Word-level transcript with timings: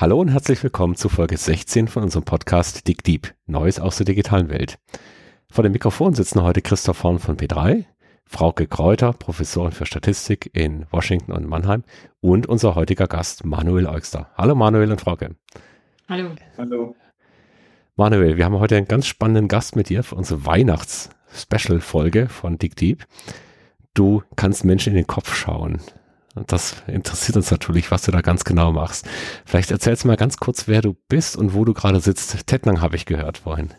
Hallo 0.00 0.18
und 0.18 0.28
herzlich 0.28 0.62
willkommen 0.62 0.94
zu 0.96 1.10
Folge 1.10 1.36
16 1.36 1.86
von 1.86 2.02
unserem 2.02 2.24
Podcast 2.24 2.88
Dig 2.88 3.04
Deep, 3.04 3.34
Neues 3.46 3.78
aus 3.78 3.98
der 3.98 4.06
digitalen 4.06 4.48
Welt. 4.48 4.78
Vor 5.50 5.62
dem 5.62 5.72
Mikrofon 5.72 6.14
sitzen 6.14 6.42
heute 6.42 6.62
Christoph 6.62 7.02
Horn 7.02 7.18
von 7.18 7.36
P3, 7.36 7.84
Frauke 8.24 8.66
Kräuter, 8.66 9.12
Professorin 9.12 9.72
für 9.72 9.84
Statistik 9.84 10.48
in 10.54 10.86
Washington 10.90 11.32
und 11.32 11.46
Mannheim 11.46 11.84
und 12.22 12.46
unser 12.46 12.76
heutiger 12.76 13.08
Gast 13.08 13.44
Manuel 13.44 13.86
Eugster. 13.86 14.30
Hallo 14.38 14.54
Manuel 14.54 14.90
und 14.90 15.02
Frauke. 15.02 15.36
Hallo. 16.08 16.30
Hallo. 16.56 16.96
Manuel, 17.94 18.38
wir 18.38 18.46
haben 18.46 18.58
heute 18.58 18.78
einen 18.78 18.88
ganz 18.88 19.06
spannenden 19.06 19.48
Gast 19.48 19.76
mit 19.76 19.90
dir 19.90 20.02
für 20.02 20.14
unsere 20.14 20.46
Weihnachts-Special-Folge 20.46 22.30
von 22.30 22.56
Dig 22.56 22.74
Deep. 22.74 23.04
Du 23.92 24.22
kannst 24.34 24.64
Menschen 24.64 24.94
in 24.94 24.96
den 24.96 25.06
Kopf 25.06 25.34
schauen. 25.34 25.78
Und 26.34 26.52
das 26.52 26.82
interessiert 26.86 27.36
uns 27.36 27.50
natürlich, 27.50 27.90
was 27.90 28.02
du 28.02 28.12
da 28.12 28.20
ganz 28.20 28.44
genau 28.44 28.72
machst. 28.72 29.08
Vielleicht 29.44 29.70
erzählst 29.70 30.04
du 30.04 30.08
mal 30.08 30.16
ganz 30.16 30.36
kurz, 30.36 30.68
wer 30.68 30.80
du 30.80 30.96
bist 31.08 31.36
und 31.36 31.54
wo 31.54 31.64
du 31.64 31.74
gerade 31.74 32.00
sitzt. 32.00 32.46
Tettnang 32.46 32.80
habe 32.80 32.96
ich 32.96 33.04
gehört 33.04 33.38
vorhin. 33.38 33.70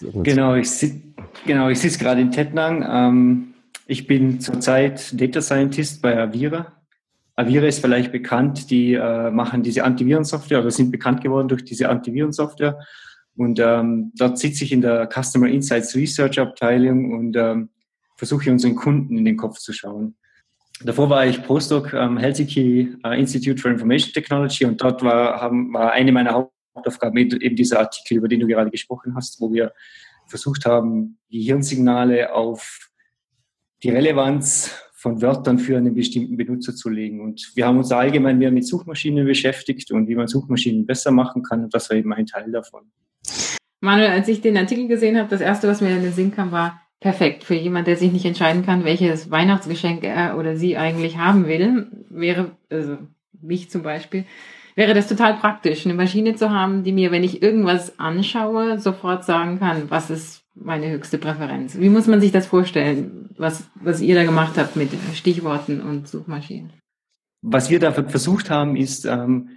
Genau, 0.00 0.54
ich 0.54 0.70
sitze 0.70 1.00
genau, 1.46 1.68
ich 1.68 1.80
sitze 1.80 1.98
gerade 1.98 2.20
in 2.20 2.30
Tettnang. 2.30 2.84
Ähm, 2.88 3.54
ich 3.86 4.06
bin 4.06 4.40
zurzeit 4.40 5.18
Data 5.20 5.40
Scientist 5.40 6.02
bei 6.02 6.16
Avira. 6.20 6.72
Avira 7.34 7.66
ist 7.66 7.80
vielleicht 7.80 8.12
bekannt, 8.12 8.70
die 8.70 8.94
äh, 8.94 9.30
machen 9.30 9.62
diese 9.62 9.84
Antivirensoftware 9.84 10.60
oder 10.60 10.70
sind 10.70 10.90
bekannt 10.90 11.22
geworden 11.22 11.48
durch 11.48 11.64
diese 11.64 11.88
Antivirensoftware. 11.88 12.78
Und 13.36 13.58
ähm, 13.58 14.12
dort 14.16 14.38
sitze 14.38 14.64
ich 14.64 14.72
in 14.72 14.82
der 14.82 15.08
Customer 15.08 15.48
Insights 15.48 15.96
Research 15.96 16.38
Abteilung 16.38 17.12
und 17.12 17.36
ähm, 17.36 17.70
versuche 18.16 18.50
unseren 18.50 18.74
Kunden 18.74 19.16
in 19.16 19.24
den 19.24 19.38
Kopf 19.38 19.58
zu 19.58 19.72
schauen. 19.72 20.16
Davor 20.82 21.10
war 21.10 21.26
ich 21.26 21.42
Postdoc 21.42 21.92
am 21.92 22.16
Helsinki 22.16 22.96
äh, 23.04 23.20
Institute 23.20 23.60
for 23.60 23.70
Information 23.70 24.12
Technology 24.14 24.64
und 24.64 24.80
dort 24.80 25.02
war, 25.02 25.40
haben, 25.40 25.72
war 25.74 25.92
eine 25.92 26.10
meiner 26.10 26.48
Hauptaufgaben 26.74 27.18
eben 27.18 27.54
dieser 27.54 27.80
Artikel, 27.80 28.16
über 28.16 28.28
den 28.28 28.40
du 28.40 28.46
gerade 28.46 28.70
gesprochen 28.70 29.14
hast, 29.14 29.40
wo 29.40 29.52
wir 29.52 29.72
versucht 30.26 30.64
haben, 30.64 31.18
Gehirnsignale 31.30 32.32
auf 32.32 32.90
die 33.82 33.90
Relevanz 33.90 34.74
von 34.94 35.20
Wörtern 35.20 35.58
für 35.58 35.76
einen 35.76 35.94
bestimmten 35.94 36.36
Benutzer 36.36 36.74
zu 36.74 36.88
legen. 36.88 37.20
Und 37.20 37.52
wir 37.54 37.66
haben 37.66 37.78
uns 37.78 37.92
allgemein 37.92 38.38
mehr 38.38 38.50
mit 38.50 38.66
Suchmaschinen 38.66 39.26
beschäftigt 39.26 39.90
und 39.90 40.08
wie 40.08 40.14
man 40.14 40.28
Suchmaschinen 40.28 40.86
besser 40.86 41.10
machen 41.10 41.42
kann. 41.42 41.64
Und 41.64 41.74
das 41.74 41.90
war 41.90 41.96
eben 41.96 42.12
ein 42.12 42.26
Teil 42.26 42.50
davon. 42.52 42.90
Manuel, 43.80 44.10
als 44.10 44.28
ich 44.28 44.40
den 44.40 44.56
Artikel 44.56 44.88
gesehen 44.88 45.18
habe, 45.18 45.28
das 45.28 45.40
erste, 45.40 45.68
was 45.68 45.80
mir 45.80 45.96
in 45.96 46.02
den 46.02 46.12
Sinn 46.12 46.30
kam, 46.30 46.52
war, 46.52 46.82
perfekt 47.00 47.44
für 47.44 47.54
jemand, 47.54 47.86
der 47.86 47.96
sich 47.96 48.12
nicht 48.12 48.26
entscheiden 48.26 48.64
kann, 48.64 48.84
welches 48.84 49.30
Weihnachtsgeschenk 49.30 50.04
er 50.04 50.36
oder 50.38 50.56
sie 50.56 50.76
eigentlich 50.76 51.16
haben 51.16 51.46
will, 51.46 51.86
wäre, 52.10 52.52
also 52.68 52.98
mich 53.40 53.70
zum 53.70 53.82
Beispiel, 53.82 54.24
wäre 54.76 54.94
das 54.94 55.08
total 55.08 55.34
praktisch, 55.34 55.84
eine 55.84 55.94
Maschine 55.94 56.34
zu 56.36 56.50
haben, 56.50 56.84
die 56.84 56.92
mir, 56.92 57.10
wenn 57.10 57.24
ich 57.24 57.42
irgendwas 57.42 57.98
anschaue, 57.98 58.78
sofort 58.78 59.24
sagen 59.24 59.58
kann, 59.58 59.90
was 59.90 60.10
ist 60.10 60.44
meine 60.54 60.90
höchste 60.90 61.16
Präferenz. 61.16 61.78
Wie 61.78 61.88
muss 61.88 62.06
man 62.06 62.20
sich 62.20 62.32
das 62.32 62.46
vorstellen, 62.46 63.30
was, 63.36 63.70
was 63.76 64.00
ihr 64.00 64.14
da 64.14 64.24
gemacht 64.24 64.58
habt 64.58 64.76
mit 64.76 64.90
Stichworten 65.14 65.80
und 65.80 66.06
Suchmaschinen? 66.06 66.72
Was 67.42 67.70
wir 67.70 67.80
da 67.80 67.92
versucht 67.92 68.50
haben, 68.50 68.76
ist, 68.76 69.06
ähm, 69.06 69.48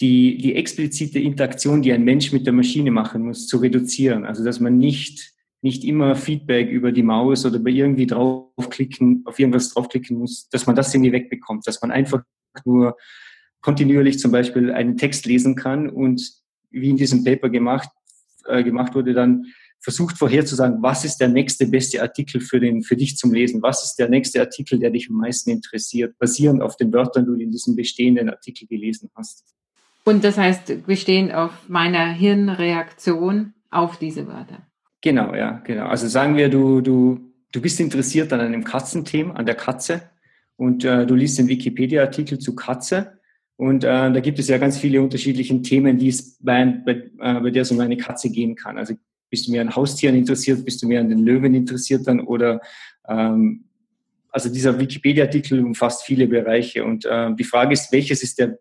die, 0.00 0.36
die 0.38 0.56
explizite 0.56 1.20
Interaktion, 1.20 1.80
die 1.80 1.92
ein 1.92 2.04
Mensch 2.04 2.32
mit 2.32 2.44
der 2.44 2.52
Maschine 2.52 2.90
machen 2.90 3.22
muss, 3.22 3.46
zu 3.46 3.58
reduzieren. 3.58 4.26
Also, 4.26 4.44
dass 4.44 4.60
man 4.60 4.76
nicht 4.76 5.32
nicht 5.62 5.84
immer 5.84 6.16
Feedback 6.16 6.68
über 6.68 6.92
die 6.92 7.04
Maus 7.04 7.46
oder 7.46 7.58
bei 7.60 7.70
irgendwie 7.70 8.06
draufklicken, 8.06 9.22
auf 9.26 9.38
irgendwas 9.38 9.70
draufklicken 9.70 10.18
muss, 10.18 10.48
dass 10.50 10.66
man 10.66 10.76
das 10.76 10.92
irgendwie 10.92 11.12
wegbekommt, 11.12 11.66
dass 11.66 11.80
man 11.80 11.92
einfach 11.92 12.22
nur 12.64 12.96
kontinuierlich 13.60 14.18
zum 14.18 14.32
Beispiel 14.32 14.72
einen 14.72 14.96
Text 14.96 15.24
lesen 15.24 15.54
kann 15.54 15.88
und 15.88 16.32
wie 16.70 16.90
in 16.90 16.96
diesem 16.96 17.22
Paper 17.22 17.48
gemacht, 17.48 17.88
äh, 18.46 18.64
gemacht 18.64 18.94
wurde, 18.94 19.14
dann 19.14 19.46
versucht 19.78 20.16
vorherzusagen, 20.18 20.82
was 20.82 21.04
ist 21.04 21.18
der 21.18 21.28
nächste 21.28 21.66
beste 21.66 22.02
Artikel 22.02 22.40
für, 22.40 22.60
den, 22.60 22.82
für 22.82 22.96
dich 22.96 23.16
zum 23.16 23.32
Lesen? 23.32 23.62
Was 23.62 23.84
ist 23.84 23.96
der 23.96 24.08
nächste 24.08 24.40
Artikel, 24.40 24.78
der 24.78 24.90
dich 24.90 25.08
am 25.10 25.16
meisten 25.16 25.50
interessiert, 25.50 26.18
basierend 26.18 26.62
auf 26.62 26.76
den 26.76 26.92
Wörtern, 26.92 27.24
die 27.24 27.32
du 27.32 27.38
in 27.38 27.50
diesem 27.50 27.74
bestehenden 27.74 28.30
Artikel 28.30 28.66
gelesen 28.68 29.10
hast? 29.16 29.44
Und 30.04 30.24
das 30.24 30.38
heißt, 30.38 30.86
bestehend 30.86 31.32
auf 31.34 31.68
meiner 31.68 32.12
Hirnreaktion 32.12 33.54
auf 33.70 33.98
diese 33.98 34.26
Wörter. 34.26 34.66
Genau, 35.02 35.34
ja, 35.34 35.60
genau. 35.64 35.86
Also 35.86 36.06
sagen 36.06 36.36
wir, 36.36 36.48
du, 36.48 36.80
du, 36.80 37.20
du 37.50 37.60
bist 37.60 37.80
interessiert 37.80 38.32
an 38.32 38.40
einem 38.40 38.62
Katzenthema, 38.62 39.34
an 39.34 39.46
der 39.46 39.56
Katze 39.56 40.02
und 40.56 40.84
äh, 40.84 41.04
du 41.04 41.16
liest 41.16 41.38
den 41.38 41.48
Wikipedia-Artikel 41.48 42.38
zu 42.38 42.54
Katze 42.54 43.18
und 43.56 43.82
äh, 43.82 44.12
da 44.12 44.20
gibt 44.20 44.38
es 44.38 44.48
ja 44.48 44.58
ganz 44.58 44.78
viele 44.78 45.02
unterschiedliche 45.02 45.60
Themen, 45.60 45.98
die 45.98 46.08
es 46.08 46.38
bei, 46.38 46.64
bei, 46.64 46.92
äh, 47.18 47.40
bei 47.40 47.50
der 47.50 47.62
es 47.62 47.72
um 47.72 47.80
eine 47.80 47.96
Katze 47.96 48.30
gehen 48.30 48.54
kann. 48.54 48.78
Also 48.78 48.94
bist 49.28 49.48
du 49.48 49.52
mehr 49.52 49.62
an 49.62 49.74
Haustieren 49.74 50.14
interessiert, 50.14 50.64
bist 50.64 50.80
du 50.82 50.86
mehr 50.86 51.00
an 51.00 51.08
den 51.08 51.18
Löwen 51.18 51.54
interessiert 51.54 52.06
dann 52.06 52.20
oder 52.20 52.60
ähm, 53.08 53.64
also 54.30 54.52
dieser 54.52 54.78
Wikipedia-Artikel 54.78 55.64
umfasst 55.64 56.04
viele 56.04 56.28
Bereiche 56.28 56.84
und 56.84 57.04
äh, 57.06 57.34
die 57.34 57.44
Frage 57.44 57.72
ist, 57.72 57.90
welches 57.90 58.22
ist 58.22 58.38
der, 58.38 58.56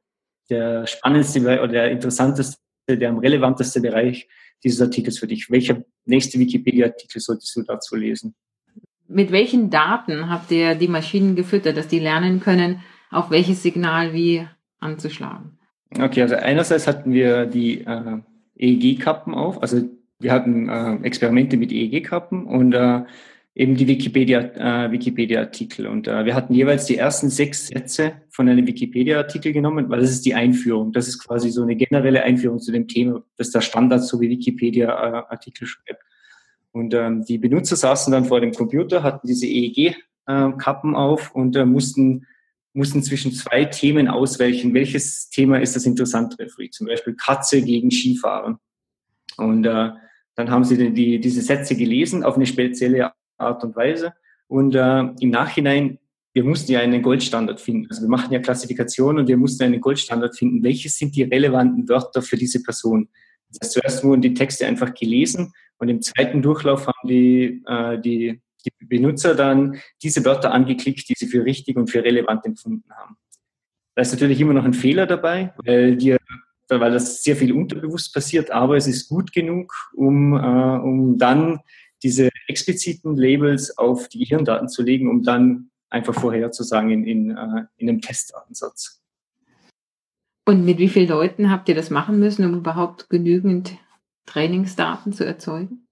der 0.49 0.87
spannendste 0.87 1.39
oder 1.39 1.67
der 1.67 1.91
interessanteste, 1.91 2.57
der 2.89 3.09
am 3.09 3.19
relevanteste 3.19 3.79
Bereich 3.79 4.27
dieses 4.63 4.81
Artikels 4.81 5.19
für 5.19 5.27
dich? 5.27 5.49
Welcher 5.49 5.83
nächste 6.05 6.39
Wikipedia-Artikel 6.39 7.19
solltest 7.19 7.55
du 7.55 7.63
dazu 7.63 7.95
lesen? 7.95 8.35
Mit 9.07 9.31
welchen 9.31 9.69
Daten 9.69 10.29
habt 10.29 10.51
ihr 10.51 10.75
die 10.75 10.87
Maschinen 10.87 11.35
gefüttert, 11.35 11.77
dass 11.77 11.87
die 11.87 11.99
lernen 11.99 12.39
können, 12.39 12.81
auf 13.09 13.29
welches 13.29 13.61
Signal 13.61 14.13
wie 14.13 14.47
anzuschlagen? 14.79 15.57
Okay, 15.99 16.21
also 16.21 16.35
einerseits 16.35 16.87
hatten 16.87 17.11
wir 17.11 17.45
die 17.45 17.81
äh, 17.81 18.19
EEG-Kappen 18.55 19.33
auf, 19.33 19.61
also 19.61 19.81
wir 20.19 20.31
hatten 20.31 20.69
äh, 20.69 20.95
Experimente 21.05 21.57
mit 21.57 21.71
EEG-Kappen 21.71 22.45
und 22.45 22.73
äh, 22.73 23.01
eben 23.55 23.75
die 23.75 23.87
Wikipedia, 23.87 24.39
äh, 24.39 24.91
Wikipedia-Artikel. 24.91 25.87
Und 25.87 26.07
äh, 26.07 26.25
wir 26.25 26.35
hatten 26.35 26.53
jeweils 26.53 26.85
die 26.85 26.97
ersten 26.97 27.29
sechs 27.29 27.67
Sätze 27.67 28.13
von 28.41 28.49
einem 28.49 28.65
Wikipedia-Artikel 28.65 29.53
genommen, 29.53 29.87
weil 29.87 29.99
das 29.99 30.09
ist 30.09 30.25
die 30.25 30.33
Einführung. 30.33 30.91
Das 30.93 31.07
ist 31.07 31.19
quasi 31.19 31.51
so 31.51 31.61
eine 31.61 31.75
generelle 31.75 32.23
Einführung 32.23 32.59
zu 32.59 32.71
dem 32.71 32.87
Thema, 32.87 33.21
das 33.37 33.51
der 33.51 33.61
Standard 33.61 34.03
so 34.03 34.19
wie 34.19 34.29
Wikipedia-Artikel 34.29 35.67
schreibt. 35.67 36.01
Und 36.71 36.95
ähm, 36.95 37.23
die 37.23 37.37
Benutzer 37.37 37.75
saßen 37.75 38.11
dann 38.11 38.25
vor 38.25 38.41
dem 38.41 38.51
Computer, 38.51 39.03
hatten 39.03 39.27
diese 39.27 39.45
EEG-Kappen 39.45 40.95
auf 40.95 41.35
und 41.35 41.55
äh, 41.55 41.65
mussten 41.65 42.25
mussten 42.73 43.03
zwischen 43.03 43.31
zwei 43.31 43.65
Themen 43.65 44.07
auswählen, 44.07 44.73
welches 44.73 45.29
Thema 45.29 45.59
ist 45.59 45.75
das 45.75 45.85
interessantere 45.85 46.49
für. 46.49 46.67
Zum 46.71 46.87
Beispiel 46.87 47.13
Katze 47.13 47.61
gegen 47.61 47.91
Skifahren. 47.91 48.57
Und 49.37 49.67
äh, 49.67 49.91
dann 50.33 50.49
haben 50.49 50.63
sie 50.63 50.77
die, 50.77 50.93
die, 50.93 51.19
diese 51.19 51.41
Sätze 51.41 51.75
gelesen 51.75 52.23
auf 52.23 52.37
eine 52.37 52.47
spezielle 52.47 53.11
Art 53.37 53.63
und 53.63 53.75
Weise. 53.75 54.13
Und 54.47 54.73
äh, 54.73 55.01
im 55.19 55.29
Nachhinein, 55.29 55.99
wir 56.33 56.43
mussten 56.43 56.71
ja 56.71 56.79
einen 56.79 57.01
Goldstandard 57.01 57.59
finden. 57.59 57.87
Also 57.89 58.03
wir 58.03 58.09
machen 58.09 58.31
ja 58.31 58.39
Klassifikation 58.39 59.19
und 59.19 59.27
wir 59.27 59.37
mussten 59.37 59.63
einen 59.63 59.81
Goldstandard 59.81 60.37
finden. 60.37 60.63
Welches 60.63 60.97
sind 60.97 61.15
die 61.15 61.23
relevanten 61.23 61.89
Wörter 61.89 62.21
für 62.21 62.37
diese 62.37 62.63
Person? 62.63 63.09
Das 63.49 63.59
heißt, 63.61 63.73
zuerst 63.73 64.03
wurden 64.03 64.21
die 64.21 64.33
Texte 64.33 64.65
einfach 64.65 64.93
gelesen 64.93 65.51
und 65.77 65.89
im 65.89 66.01
zweiten 66.01 66.41
Durchlauf 66.41 66.87
haben 66.87 67.07
die, 67.07 67.63
äh, 67.67 67.99
die, 67.99 68.41
die 68.65 68.85
Benutzer 68.85 69.35
dann 69.35 69.77
diese 70.01 70.23
Wörter 70.23 70.53
angeklickt, 70.53 71.09
die 71.09 71.15
sie 71.17 71.27
für 71.27 71.43
richtig 71.43 71.75
und 71.75 71.89
für 71.89 72.03
relevant 72.03 72.45
empfunden 72.45 72.89
haben. 72.91 73.17
Da 73.95 74.03
ist 74.03 74.13
natürlich 74.13 74.39
immer 74.39 74.53
noch 74.53 74.63
ein 74.63 74.73
Fehler 74.73 75.05
dabei, 75.05 75.53
weil, 75.65 75.97
die, 75.97 76.15
weil 76.69 76.91
das 76.91 77.23
sehr 77.23 77.35
viel 77.35 77.51
unterbewusst 77.51 78.13
passiert, 78.13 78.51
aber 78.51 78.77
es 78.77 78.87
ist 78.87 79.09
gut 79.09 79.33
genug, 79.33 79.73
um, 79.95 80.33
äh, 80.33 80.37
um 80.37 81.17
dann 81.17 81.59
diese 82.03 82.29
expliziten 82.47 83.17
Labels 83.17 83.77
auf 83.77 84.07
die 84.07 84.19
Gehirndaten 84.19 84.69
zu 84.69 84.81
legen, 84.81 85.09
um 85.09 85.23
dann 85.23 85.70
einfach 85.91 86.13
vorherzusagen 86.13 86.89
in, 86.89 87.03
in, 87.05 87.31
äh, 87.31 87.65
in 87.77 87.89
einem 87.89 88.01
Testdatensatz. 88.01 89.01
Und 90.45 90.65
mit 90.65 90.79
wie 90.79 90.89
vielen 90.89 91.09
Leuten 91.09 91.51
habt 91.51 91.69
ihr 91.69 91.75
das 91.75 91.89
machen 91.89 92.19
müssen, 92.19 92.45
um 92.45 92.55
überhaupt 92.55 93.09
genügend 93.09 93.77
Trainingsdaten 94.25 95.13
zu 95.13 95.25
erzeugen? 95.25 95.87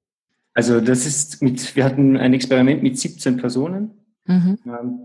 Also 0.54 0.82
das 0.82 1.06
ist 1.06 1.42
mit, 1.42 1.76
wir 1.76 1.86
hatten 1.86 2.18
ein 2.18 2.34
Experiment 2.34 2.82
mit 2.82 2.98
17 2.98 3.38
Personen. 3.38 3.92
Mhm. 4.26 4.58
Ähm, 4.66 5.00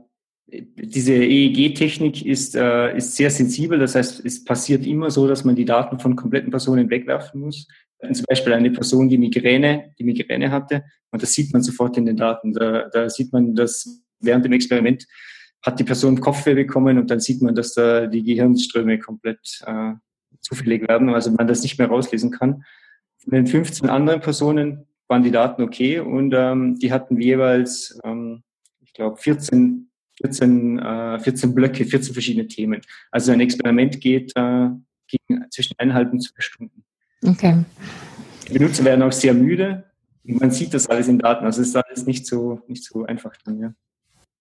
diese 0.47 1.15
EEG-Technik 1.15 2.25
ist, 2.25 2.55
äh, 2.55 2.97
ist 2.97 3.17
sehr 3.17 3.31
sensibel, 3.31 3.79
das 3.79 3.95
heißt, 3.95 4.25
es 4.25 4.45
passiert 4.45 4.87
immer 4.87 5.11
so, 5.11 5.27
dass 5.27 5.45
man 5.45 5.57
die 5.57 5.65
Daten 5.65 5.99
von 5.99 6.17
kompletten 6.17 6.51
Personen 6.51 6.91
wegwerfen 6.91 7.41
muss 7.41 7.67
zum 8.13 8.27
Beispiel 8.29 8.53
eine 8.53 8.71
Person, 8.71 9.09
die 9.09 9.19
Migräne, 9.19 9.95
die 9.99 10.05
Migräne 10.05 10.51
hatte, 10.51 10.85
und 11.11 11.23
das 11.23 11.33
sieht 11.33 11.53
man 11.53 11.63
sofort 11.63 11.97
in 11.97 12.07
den 12.07 12.17
Daten. 12.17 12.53
Da, 12.53 12.89
da 12.93 13.09
sieht 13.09 13.33
man, 13.33 13.55
dass 13.55 14.03
während 14.25 14.45
dem 14.45 14.53
Experiment 14.53 15.07
hat 15.63 15.81
die 15.81 15.85
Person 15.85 16.21
Kopfweh 16.21 16.55
bekommen 16.55 16.99
und 16.99 17.11
dann 17.11 17.21
sieht 17.21 17.41
man, 17.43 17.55
dass 17.55 17.75
da 17.75 18.07
die 18.07 18.23
Gehirnströme 18.23 18.99
komplett 18.99 19.63
äh, 19.67 19.93
zufällig 20.41 20.87
werden, 20.89 21.09
also 21.09 21.31
man 21.31 21.47
das 21.47 21.63
nicht 21.63 21.79
mehr 21.79 21.89
rauslesen 21.89 22.31
kann. 22.31 22.65
Von 23.19 23.33
den 23.33 23.47
15 23.47 23.89
anderen 23.89 24.21
Personen 24.21 24.87
waren 25.09 25.23
die 25.23 25.31
Daten 25.31 25.63
okay 25.63 26.01
und 26.01 26.35
ähm, 26.35 26.79
die 26.79 26.93
hatten 26.93 27.21
jeweils, 27.21 27.99
ähm, 28.05 28.43
ich 28.81 28.93
glaube, 28.93 29.17
14, 29.17 29.91
14, 30.21 30.79
äh, 30.79 31.19
14 31.21 31.55
Blöcke, 31.55 31.85
14 31.85 32.13
verschiedene 32.13 32.47
Themen. 32.47 32.83
Also 33.11 33.33
ein 33.33 33.41
Experiment 33.41 34.01
geht, 34.01 34.33
äh, 34.37 34.69
ging 35.09 35.45
zwischen 35.51 35.75
eineinhalb 35.79 36.13
und 36.13 36.21
zwei 36.21 36.41
Stunden. 36.41 36.85
Okay. 37.27 37.65
Die 38.49 38.53
Benutzer 38.53 38.85
werden 38.85 39.03
auch 39.03 39.13
sehr 39.13 39.35
müde. 39.35 39.85
Und 40.25 40.41
man 40.41 40.51
sieht 40.51 40.75
das 40.75 40.87
alles 40.87 41.09
in 41.09 41.19
Daten. 41.19 41.45
Also 41.45 41.63
es 41.63 41.69
ist 41.69 41.77
alles 41.77 42.07
nicht 42.07 42.27
so, 42.27 42.61
nicht 42.67 42.85
so 42.85 43.05
einfach 43.05 43.35
dann, 43.45 43.59
ja. 43.59 43.75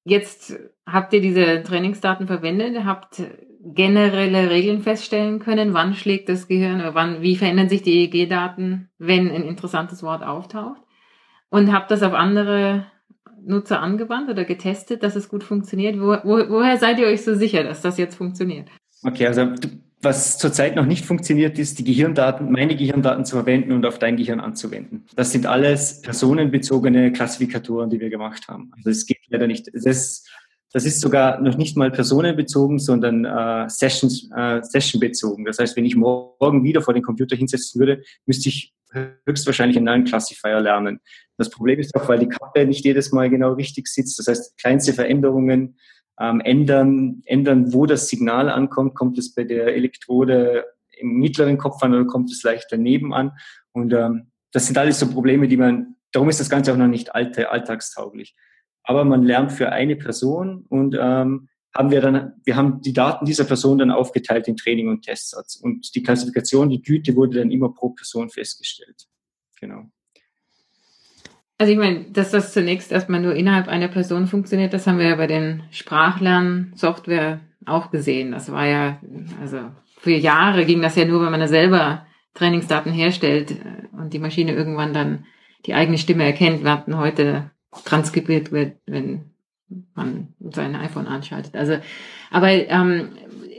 Jetzt 0.04 0.60
habt 0.86 1.14
ihr 1.14 1.22
diese 1.22 1.64
Trainingsdaten 1.64 2.28
verwendet, 2.28 2.84
habt 2.84 3.24
generelle 3.64 4.50
Regeln 4.50 4.82
feststellen 4.82 5.40
können, 5.40 5.74
wann 5.74 5.94
schlägt 5.94 6.28
das 6.28 6.48
Gehirn 6.48 6.82
oder 6.82 6.94
wann, 6.96 7.22
wie 7.22 7.38
verändern 7.38 7.70
sich 7.70 7.82
die 7.82 8.06
EEG-Daten, 8.06 8.90
wenn 8.98 9.32
ein 9.32 9.44
interessantes 9.44 10.04
Wort 10.04 10.22
auftaucht 10.24 10.82
und 11.50 11.72
habt 11.72 11.90
das 11.92 12.04
auf 12.04 12.14
andere 12.14 12.86
Nutzer 13.46 13.80
angewandt 13.82 14.30
oder 14.30 14.44
getestet, 14.44 15.04
dass 15.04 15.16
es 15.16 15.30
gut 15.30 15.44
funktioniert. 15.44 16.00
Wo, 16.00 16.18
wo, 16.24 16.50
woher 16.50 16.78
seid 16.78 17.00
ihr 17.00 17.08
euch 17.08 17.24
so 17.24 17.36
sicher, 17.36 17.64
dass 17.64 17.82
das 17.82 17.98
jetzt 17.98 18.16
funktioniert? 18.16 18.70
Okay, 19.04 19.28
also 19.28 19.54
was 20.04 20.38
zurzeit 20.38 20.76
noch 20.76 20.86
nicht 20.86 21.06
funktioniert, 21.06 21.58
ist, 21.58 21.80
die 21.80 21.84
Gehirndaten, 21.84 22.52
meine 22.52 22.76
Gehirndaten 22.76 23.26
zu 23.26 23.36
verwenden 23.36 23.72
und 23.72 23.86
auf 23.86 24.00
dein 24.00 24.18
Gehirn 24.18 24.40
anzuwenden. 24.40 25.06
Das 25.16 25.32
sind 25.32 25.46
alles 25.46 26.02
personenbezogene 26.02 27.12
Klassifikatoren, 27.12 27.90
die 27.90 28.00
wir 28.00 28.10
gemacht 28.10 28.48
haben. 28.48 28.72
Also 28.76 28.90
es 28.90 29.06
geht 29.06 29.20
leider 29.30 29.48
nicht. 29.48 29.70
Das, 29.74 30.26
das 30.72 30.86
ist 30.86 31.00
sogar 31.00 31.40
noch 31.42 31.58
nicht 31.58 31.78
mal 31.78 31.92
personenbezogen, 31.92 32.80
sondern 32.80 33.26
äh, 33.26 33.70
Sessions, 33.70 34.30
äh, 34.36 34.62
sessionbezogen. 34.62 35.46
Das 35.46 35.60
heißt, 35.60 35.78
wenn 35.78 35.86
ich 35.86 35.96
morgen 35.96 36.64
wieder 36.64 36.82
vor 36.82 36.94
den 36.94 37.04
Computer 37.04 37.36
hinsetzen 37.36 37.80
würde, 37.80 38.04
müsste 38.26 38.50
ich 38.50 38.74
höchstwahrscheinlich 39.26 39.78
einen 39.78 39.86
neuen 39.86 40.04
Classifier 40.04 40.60
lernen. 40.60 41.00
Das 41.38 41.50
Problem 41.50 41.80
ist 41.80 41.96
auch, 41.96 42.08
weil 42.08 42.20
die 42.20 42.28
Kappe 42.28 42.66
nicht 42.66 42.86
jedes 42.86 43.12
Mal 43.12 43.30
genau 43.30 43.54
richtig 43.54 43.88
sitzt. 43.88 44.20
Das 44.20 44.28
heißt, 44.28 44.58
kleinste 44.58 44.94
Veränderungen 44.94 45.78
ähm, 46.20 46.42
ändern, 46.42 47.22
ändern, 47.26 47.74
wo 47.74 47.86
das 47.86 48.08
Signal 48.08 48.50
ankommt. 48.50 48.96
Kommt 48.96 49.18
es 49.18 49.34
bei 49.34 49.44
der 49.44 49.76
Elektrode 49.76 50.66
im 50.98 51.20
mittleren 51.20 51.58
Kopf 51.58 51.82
an 51.84 51.94
oder 51.94 52.06
kommt 52.06 52.32
es 52.32 52.44
leicht 52.44 52.68
daneben 52.70 53.14
an? 53.14 53.32
Und 53.72 53.94
ähm, 53.94 54.32
das 54.52 54.68
sind 54.68 54.78
alles 54.78 55.00
so 55.00 55.10
Probleme, 55.10 55.48
die 55.48 55.58
man, 55.58 55.96
darum 56.12 56.30
ist 56.30 56.40
das 56.40 56.50
Ganze 56.50 56.72
auch 56.72 56.78
noch 56.78 56.88
nicht 56.88 57.16
alte, 57.16 57.50
alltagstauglich. 57.50 58.36
Aber 58.84 59.06
man 59.06 59.24
lernt 59.24 59.52
für 59.52 59.72
eine 59.72 59.96
Person 59.96 60.66
und 60.70 60.96
ähm, 61.00 61.50
haben 61.76 61.90
wir 61.90 62.02
dann, 62.02 62.34
wir 62.44 62.56
haben 62.56 62.82
die 62.82 62.94
Daten 62.94 63.26
dieser 63.26 63.46
Person 63.46 63.80
dann 63.80 63.90
aufgeteilt 63.90 64.48
in 64.48 64.56
Training 64.56 64.90
und 64.90 65.02
Testsatz. 65.02 65.56
Und 65.56 65.96
die 65.96 66.04
Klassifikation, 66.04 66.70
die 66.70 66.82
Güte 66.82 67.16
wurde 67.16 67.40
dann 67.40 67.52
immer 67.52 67.74
pro 67.74 67.90
Person 67.90 68.30
festgestellt. 68.30 69.08
Genau. 69.60 69.90
Also 71.64 71.72
ich 71.72 71.80
meine, 71.80 72.04
dass 72.12 72.32
das 72.32 72.52
zunächst 72.52 72.92
erstmal 72.92 73.22
nur 73.22 73.36
innerhalb 73.36 73.70
einer 73.70 73.88
Person 73.88 74.28
funktioniert, 74.28 74.74
das 74.74 74.86
haben 74.86 74.98
wir 74.98 75.08
ja 75.08 75.16
bei 75.16 75.28
den 75.28 75.64
Sprachlernsoftware 75.72 77.40
auch 77.66 77.90
gesehen. 77.90 78.34
Das 78.34 78.52
war 78.52 78.66
ja, 78.66 79.00
also 79.40 79.60
für 79.98 80.12
Jahre 80.12 80.66
ging 80.66 80.82
das 80.82 80.98
ja 80.98 81.06
nur, 81.06 81.24
wenn 81.24 81.32
man 81.32 81.40
da 81.40 81.48
selber 81.48 82.06
Trainingsdaten 82.34 82.92
herstellt 82.92 83.52
äh, 83.52 83.96
und 83.96 84.12
die 84.12 84.20
Maschine 84.20 84.52
irgendwann 84.52 84.94
dann 84.94 85.24
die 85.66 85.74
eigene 85.74 85.98
Stimme 85.98 86.26
erkennt. 86.26 86.68
Hatten 86.68 86.98
heute 86.98 87.52
transkribiert 87.86 88.52
wird, 88.52 88.76
wenn 88.86 89.32
man 89.96 90.34
sein 90.42 90.76
iPhone 90.76 91.08
anschaltet. 91.08 91.56
Also, 91.56 91.78
aber 92.30 92.50
ähm, 92.50 93.08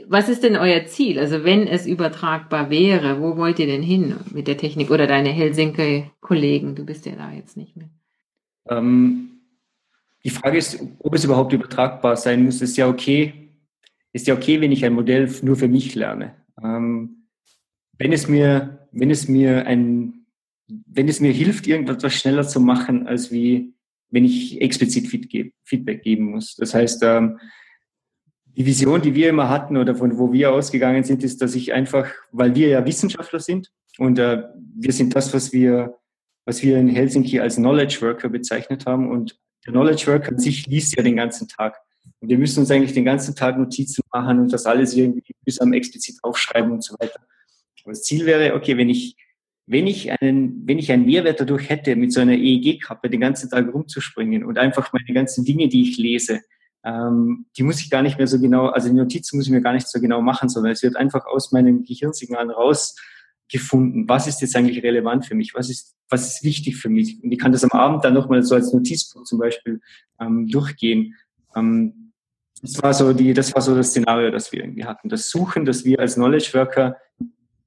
was 0.07 0.29
ist 0.29 0.43
denn 0.43 0.55
euer 0.55 0.85
Ziel? 0.85 1.19
Also 1.19 1.43
wenn 1.43 1.67
es 1.67 1.85
übertragbar 1.85 2.69
wäre, 2.69 3.21
wo 3.21 3.37
wollt 3.37 3.59
ihr 3.59 3.67
denn 3.67 3.83
hin 3.83 4.15
mit 4.31 4.47
der 4.47 4.57
Technik 4.57 4.91
oder 4.91 5.07
deine 5.07 5.29
Helsinki-Kollegen? 5.29 6.75
Du 6.75 6.85
bist 6.85 7.05
ja 7.05 7.15
da 7.15 7.31
jetzt 7.31 7.57
nicht 7.57 7.75
mehr. 7.75 7.89
Ähm, 8.69 9.41
die 10.23 10.29
Frage 10.29 10.57
ist, 10.57 10.79
ob 10.99 11.13
es 11.13 11.23
überhaupt 11.23 11.53
übertragbar 11.53 12.17
sein 12.17 12.43
muss. 12.43 12.61
Ist 12.61 12.77
ja 12.77 12.87
okay, 12.87 13.51
ist 14.13 14.27
ja 14.27 14.33
okay, 14.33 14.61
wenn 14.61 14.71
ich 14.71 14.83
ein 14.85 14.93
Modell 14.93 15.29
nur 15.41 15.55
für 15.55 15.67
mich 15.67 15.93
lerne. 15.95 16.35
Ähm, 16.63 17.27
wenn 17.97 18.11
es 18.11 18.27
mir, 18.27 18.87
wenn 18.91 19.11
es 19.11 19.27
mir 19.27 19.65
ein, 19.67 20.25
wenn 20.67 21.07
es 21.07 21.19
mir 21.19 21.31
hilft, 21.31 21.67
irgendetwas 21.67 22.13
schneller 22.13 22.47
zu 22.47 22.59
machen, 22.59 23.07
als 23.07 23.31
wie 23.31 23.73
wenn 24.09 24.25
ich 24.25 24.61
explizit 24.61 25.07
Feedback 25.63 26.01
geben 26.01 26.31
muss. 26.31 26.55
Das 26.55 26.73
heißt, 26.73 27.03
ähm, 27.03 27.39
die 28.55 28.65
Vision, 28.65 29.01
die 29.01 29.13
wir 29.13 29.29
immer 29.29 29.49
hatten 29.49 29.77
oder 29.77 29.95
von 29.95 30.17
wo 30.17 30.31
wir 30.31 30.51
ausgegangen 30.51 31.03
sind, 31.03 31.23
ist, 31.23 31.41
dass 31.41 31.55
ich 31.55 31.73
einfach, 31.73 32.09
weil 32.31 32.55
wir 32.55 32.69
ja 32.69 32.85
Wissenschaftler 32.85 33.39
sind 33.39 33.71
und 33.97 34.17
äh, 34.17 34.43
wir 34.75 34.93
sind 34.93 35.15
das, 35.15 35.33
was 35.33 35.51
wir, 35.51 35.97
was 36.45 36.63
wir 36.63 36.77
in 36.77 36.87
Helsinki 36.87 37.39
als 37.39 37.55
Knowledge 37.55 38.01
Worker 38.01 38.29
bezeichnet 38.29 38.85
haben 38.85 39.11
und 39.11 39.37
der 39.65 39.73
Knowledge 39.73 40.07
Worker 40.07 40.29
an 40.29 40.39
sich 40.39 40.67
liest 40.67 40.95
ja 40.95 41.03
den 41.03 41.15
ganzen 41.15 41.47
Tag. 41.47 41.77
Und 42.19 42.29
wir 42.29 42.37
müssen 42.37 42.59
uns 42.59 42.71
eigentlich 42.71 42.93
den 42.93 43.05
ganzen 43.05 43.35
Tag 43.35 43.57
Notizen 43.57 44.03
machen 44.13 44.39
und 44.39 44.53
das 44.53 44.65
alles 44.65 44.93
irgendwie 44.93 45.33
bis 45.43 45.59
am 45.59 45.73
explizit 45.73 46.17
aufschreiben 46.21 46.71
und 46.71 46.83
so 46.83 46.95
weiter. 46.99 47.19
Aber 47.83 47.91
das 47.91 48.03
Ziel 48.03 48.25
wäre, 48.25 48.55
okay, 48.55 48.77
wenn 48.77 48.89
ich, 48.89 49.15
wenn 49.65 49.87
ich 49.87 50.11
einen, 50.11 50.67
wenn 50.67 50.79
ich 50.79 50.91
einen 50.91 51.05
Mehrwert 51.05 51.39
dadurch 51.39 51.69
hätte, 51.69 51.95
mit 51.95 52.13
so 52.13 52.21
einer 52.21 52.33
EEG-Kappe 52.33 53.09
den 53.09 53.21
ganzen 53.21 53.49
Tag 53.49 53.73
rumzuspringen 53.73 54.43
und 54.43 54.57
einfach 54.57 54.93
meine 54.93 55.13
ganzen 55.13 55.45
Dinge, 55.45 55.67
die 55.67 55.89
ich 55.89 55.97
lese, 55.97 56.41
ähm, 56.85 57.47
die 57.57 57.63
muss 57.63 57.81
ich 57.81 57.89
gar 57.89 58.03
nicht 58.03 58.19
mehr 58.19 58.27
so 58.27 58.39
genau, 58.39 58.67
also 58.67 58.87
die 58.87 58.93
Notizen 58.93 59.37
muss 59.37 59.47
ich 59.47 59.51
mir 59.51 59.61
gar 59.61 59.73
nicht 59.73 59.87
so 59.87 59.99
genau 59.99 60.21
machen, 60.21 60.49
sondern 60.49 60.71
es 60.71 60.83
wird 60.83 60.95
einfach 60.95 61.25
aus 61.25 61.51
meinen 61.51 61.83
Gehirnsignalen 61.83 62.51
rausgefunden, 62.51 64.07
was 64.07 64.27
ist 64.27 64.39
jetzt 64.41 64.55
eigentlich 64.55 64.83
relevant 64.83 65.25
für 65.25 65.33
mich, 65.33 65.55
was 65.55 65.71
ist, 65.71 65.95
was 66.09 66.27
ist 66.27 66.43
wichtig 66.43 66.77
für 66.77 66.89
mich. 66.89 67.23
Und 67.23 67.31
ich 67.31 67.39
kann 67.39 67.51
das 67.51 67.63
am 67.63 67.71
Abend 67.71 68.05
dann 68.05 68.13
nochmal 68.13 68.43
so 68.43 68.53
als 68.53 68.71
Notizbuch 68.71 69.23
zum 69.23 69.39
Beispiel 69.39 69.81
ähm, 70.19 70.47
durchgehen. 70.47 71.15
Ähm, 71.55 72.13
das 72.61 72.81
war 72.83 72.93
so 72.93 73.13
die, 73.13 73.33
das 73.33 73.53
war 73.55 73.63
so 73.63 73.75
das 73.75 73.89
Szenario, 73.89 74.29
das 74.29 74.51
wir 74.51 74.59
irgendwie 74.63 74.85
hatten. 74.85 75.09
Das 75.09 75.29
Suchen, 75.29 75.65
das 75.65 75.85
wir 75.85 75.99
als 75.99 76.15
Knowledge 76.15 76.51
Worker 76.53 76.97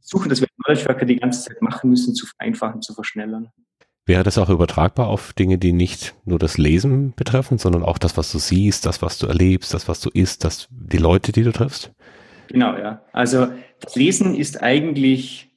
suchen, 0.00 0.28
dass 0.28 0.40
wir 0.40 0.48
Knowledge 0.62 0.88
Worker 0.88 1.06
die 1.06 1.16
ganze 1.16 1.42
Zeit 1.42 1.60
machen 1.60 1.90
müssen, 1.90 2.14
zu 2.14 2.24
vereinfachen, 2.26 2.82
zu 2.82 2.94
verschnellern. 2.94 3.50
Wäre 4.08 4.22
das 4.22 4.38
auch 4.38 4.48
übertragbar 4.48 5.06
auf 5.06 5.34
Dinge, 5.34 5.58
die 5.58 5.74
nicht 5.74 6.14
nur 6.24 6.38
das 6.38 6.56
Lesen 6.56 7.12
betreffen, 7.14 7.58
sondern 7.58 7.82
auch 7.82 7.98
das, 7.98 8.16
was 8.16 8.32
du 8.32 8.38
siehst, 8.38 8.86
das, 8.86 9.02
was 9.02 9.18
du 9.18 9.26
erlebst, 9.26 9.74
das, 9.74 9.86
was 9.86 10.00
du 10.00 10.08
isst, 10.08 10.44
das, 10.44 10.66
die 10.70 10.96
Leute, 10.96 11.30
die 11.30 11.42
du 11.42 11.52
triffst? 11.52 11.92
Genau, 12.48 12.74
ja. 12.78 13.04
Also 13.12 13.48
das 13.80 13.96
Lesen 13.96 14.34
ist 14.34 14.62
eigentlich 14.62 15.54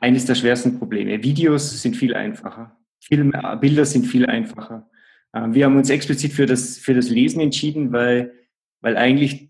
eines 0.00 0.24
der 0.24 0.34
schwersten 0.34 0.80
Probleme. 0.80 1.22
Videos 1.22 1.80
sind 1.80 1.94
viel 1.94 2.12
einfacher. 2.12 2.76
Filme, 2.98 3.58
Bilder 3.60 3.84
sind 3.84 4.04
viel 4.04 4.26
einfacher. 4.26 4.90
Ähm, 5.32 5.54
wir 5.54 5.66
haben 5.66 5.76
uns 5.76 5.90
explizit 5.90 6.32
für 6.32 6.46
das, 6.46 6.76
für 6.76 6.94
das 6.94 7.08
Lesen 7.08 7.40
entschieden, 7.40 7.92
weil, 7.92 8.32
weil 8.80 8.96
eigentlich 8.96 9.49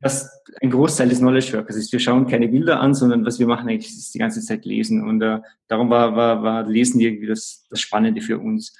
das 0.00 0.42
ein 0.62 0.70
Großteil 0.70 1.08
des 1.08 1.18
Knowledge 1.18 1.52
Workers 1.52 1.76
ist. 1.76 1.92
Wir 1.92 2.00
schauen 2.00 2.26
keine 2.26 2.48
Bilder 2.48 2.80
an, 2.80 2.94
sondern 2.94 3.24
was 3.26 3.38
wir 3.38 3.46
machen 3.46 3.68
eigentlich 3.68 3.88
ist 3.88 4.14
die 4.14 4.18
ganze 4.18 4.40
Zeit 4.40 4.64
lesen. 4.64 5.06
Und 5.06 5.20
äh, 5.20 5.40
darum 5.68 5.90
war, 5.90 6.16
war, 6.16 6.42
war 6.42 6.66
Lesen 6.66 7.00
irgendwie 7.00 7.26
das, 7.26 7.66
das 7.68 7.80
Spannende 7.80 8.22
für 8.22 8.38
uns. 8.38 8.74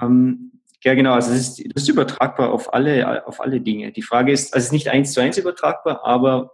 Ähm, 0.00 0.52
ja, 0.84 0.94
genau. 0.94 1.14
Also 1.14 1.32
es 1.32 1.58
ist, 1.58 1.74
das 1.74 1.84
ist 1.84 1.88
übertragbar 1.88 2.52
auf 2.52 2.74
alle, 2.74 3.26
auf 3.26 3.40
alle 3.40 3.60
Dinge. 3.60 3.92
Die 3.92 4.02
Frage 4.02 4.32
ist, 4.32 4.52
also 4.52 4.58
es 4.58 4.66
ist 4.66 4.72
nicht 4.72 4.88
eins 4.88 5.12
zu 5.12 5.20
eins 5.20 5.38
übertragbar, 5.38 6.04
aber 6.04 6.52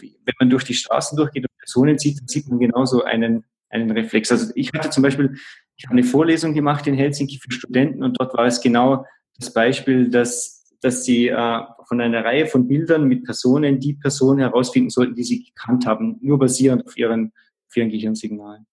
wenn 0.00 0.34
man 0.40 0.50
durch 0.50 0.64
die 0.64 0.74
Straßen 0.74 1.16
durchgeht 1.16 1.44
und 1.44 1.58
Personen 1.58 1.98
sieht, 1.98 2.20
dann 2.20 2.28
sieht 2.28 2.48
man 2.48 2.58
genauso 2.58 3.04
einen, 3.04 3.44
einen 3.68 3.90
Reflex. 3.90 4.32
Also 4.32 4.52
ich 4.54 4.72
hatte 4.72 4.90
zum 4.90 5.02
Beispiel, 5.02 5.36
ich 5.76 5.84
habe 5.84 5.92
eine 5.92 6.04
Vorlesung 6.04 6.54
gemacht 6.54 6.86
in 6.86 6.94
Helsinki 6.94 7.38
für 7.38 7.50
Studenten 7.50 8.02
und 8.02 8.18
dort 8.20 8.34
war 8.34 8.46
es 8.46 8.60
genau 8.60 9.04
das 9.38 9.52
Beispiel, 9.52 10.10
dass 10.10 10.53
dass 10.84 11.04
sie 11.04 11.28
äh, 11.28 11.60
von 11.88 12.00
einer 12.00 12.24
Reihe 12.24 12.46
von 12.46 12.68
Bildern 12.68 13.08
mit 13.08 13.24
Personen 13.24 13.80
die 13.80 13.94
Person 13.94 14.38
herausfinden 14.38 14.90
sollten, 14.90 15.14
die 15.14 15.24
sie 15.24 15.44
gekannt 15.44 15.86
haben, 15.86 16.18
nur 16.20 16.38
basierend 16.38 16.86
auf 16.86 16.96
ihren, 16.98 17.32
auf 17.68 17.76
ihren 17.76 17.88
Gehirnsignalen. 17.88 18.66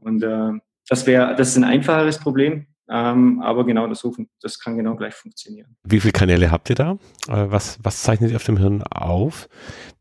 Und 0.00 0.24
äh, 0.24 0.52
das 0.88 1.06
wäre, 1.06 1.36
das 1.36 1.50
ist 1.50 1.56
ein 1.56 1.64
einfacheres 1.64 2.18
Problem, 2.18 2.66
ähm, 2.88 3.40
aber 3.42 3.64
genau 3.64 3.86
das 3.86 4.04
das 4.40 4.58
kann 4.58 4.76
genau 4.76 4.96
gleich 4.96 5.14
funktionieren. 5.14 5.76
Wie 5.84 6.00
viele 6.00 6.12
Kanäle 6.12 6.50
habt 6.50 6.68
ihr 6.68 6.76
da? 6.76 6.98
Äh, 7.28 7.50
was, 7.50 7.78
was 7.82 8.02
zeichnet 8.02 8.30
ihr 8.30 8.36
auf 8.36 8.44
dem 8.44 8.56
Hirn 8.56 8.82
auf? 8.82 9.48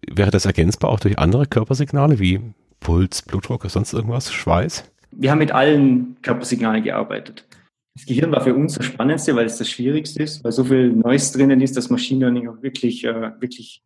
Wäre 0.08 0.32
das 0.32 0.46
ergänzbar 0.46 0.90
auch 0.90 1.00
durch 1.00 1.20
andere 1.20 1.46
Körpersignale 1.46 2.18
wie 2.20 2.42
Puls, 2.80 3.22
Blutdruck 3.22 3.62
oder 3.62 3.70
sonst 3.70 3.94
irgendwas, 3.94 4.34
Schweiß? 4.34 4.92
Wir 5.12 5.30
haben 5.30 5.40
mit 5.40 5.52
allen 5.52 6.18
Körpersignalen 6.24 6.84
gearbeitet. 6.84 7.46
Das 7.96 8.06
Gehirn 8.06 8.32
war 8.32 8.42
für 8.42 8.54
uns 8.54 8.75
das 8.75 8.86
Spannendste, 8.86 9.36
weil 9.36 9.46
es 9.46 9.58
das 9.58 9.70
Schwierigste 9.70 10.22
ist, 10.22 10.44
weil 10.44 10.52
so 10.52 10.66
viel 10.66 10.92
Neues 10.92 11.32
drinnen 11.32 11.62
ist, 11.62 11.78
dass 11.78 11.90
Machine 11.90 12.20
Learning 12.20 12.50
auch 12.50 12.62
wirklich, 12.62 13.06
äh, 13.06 13.32
wirklich, 13.40 13.84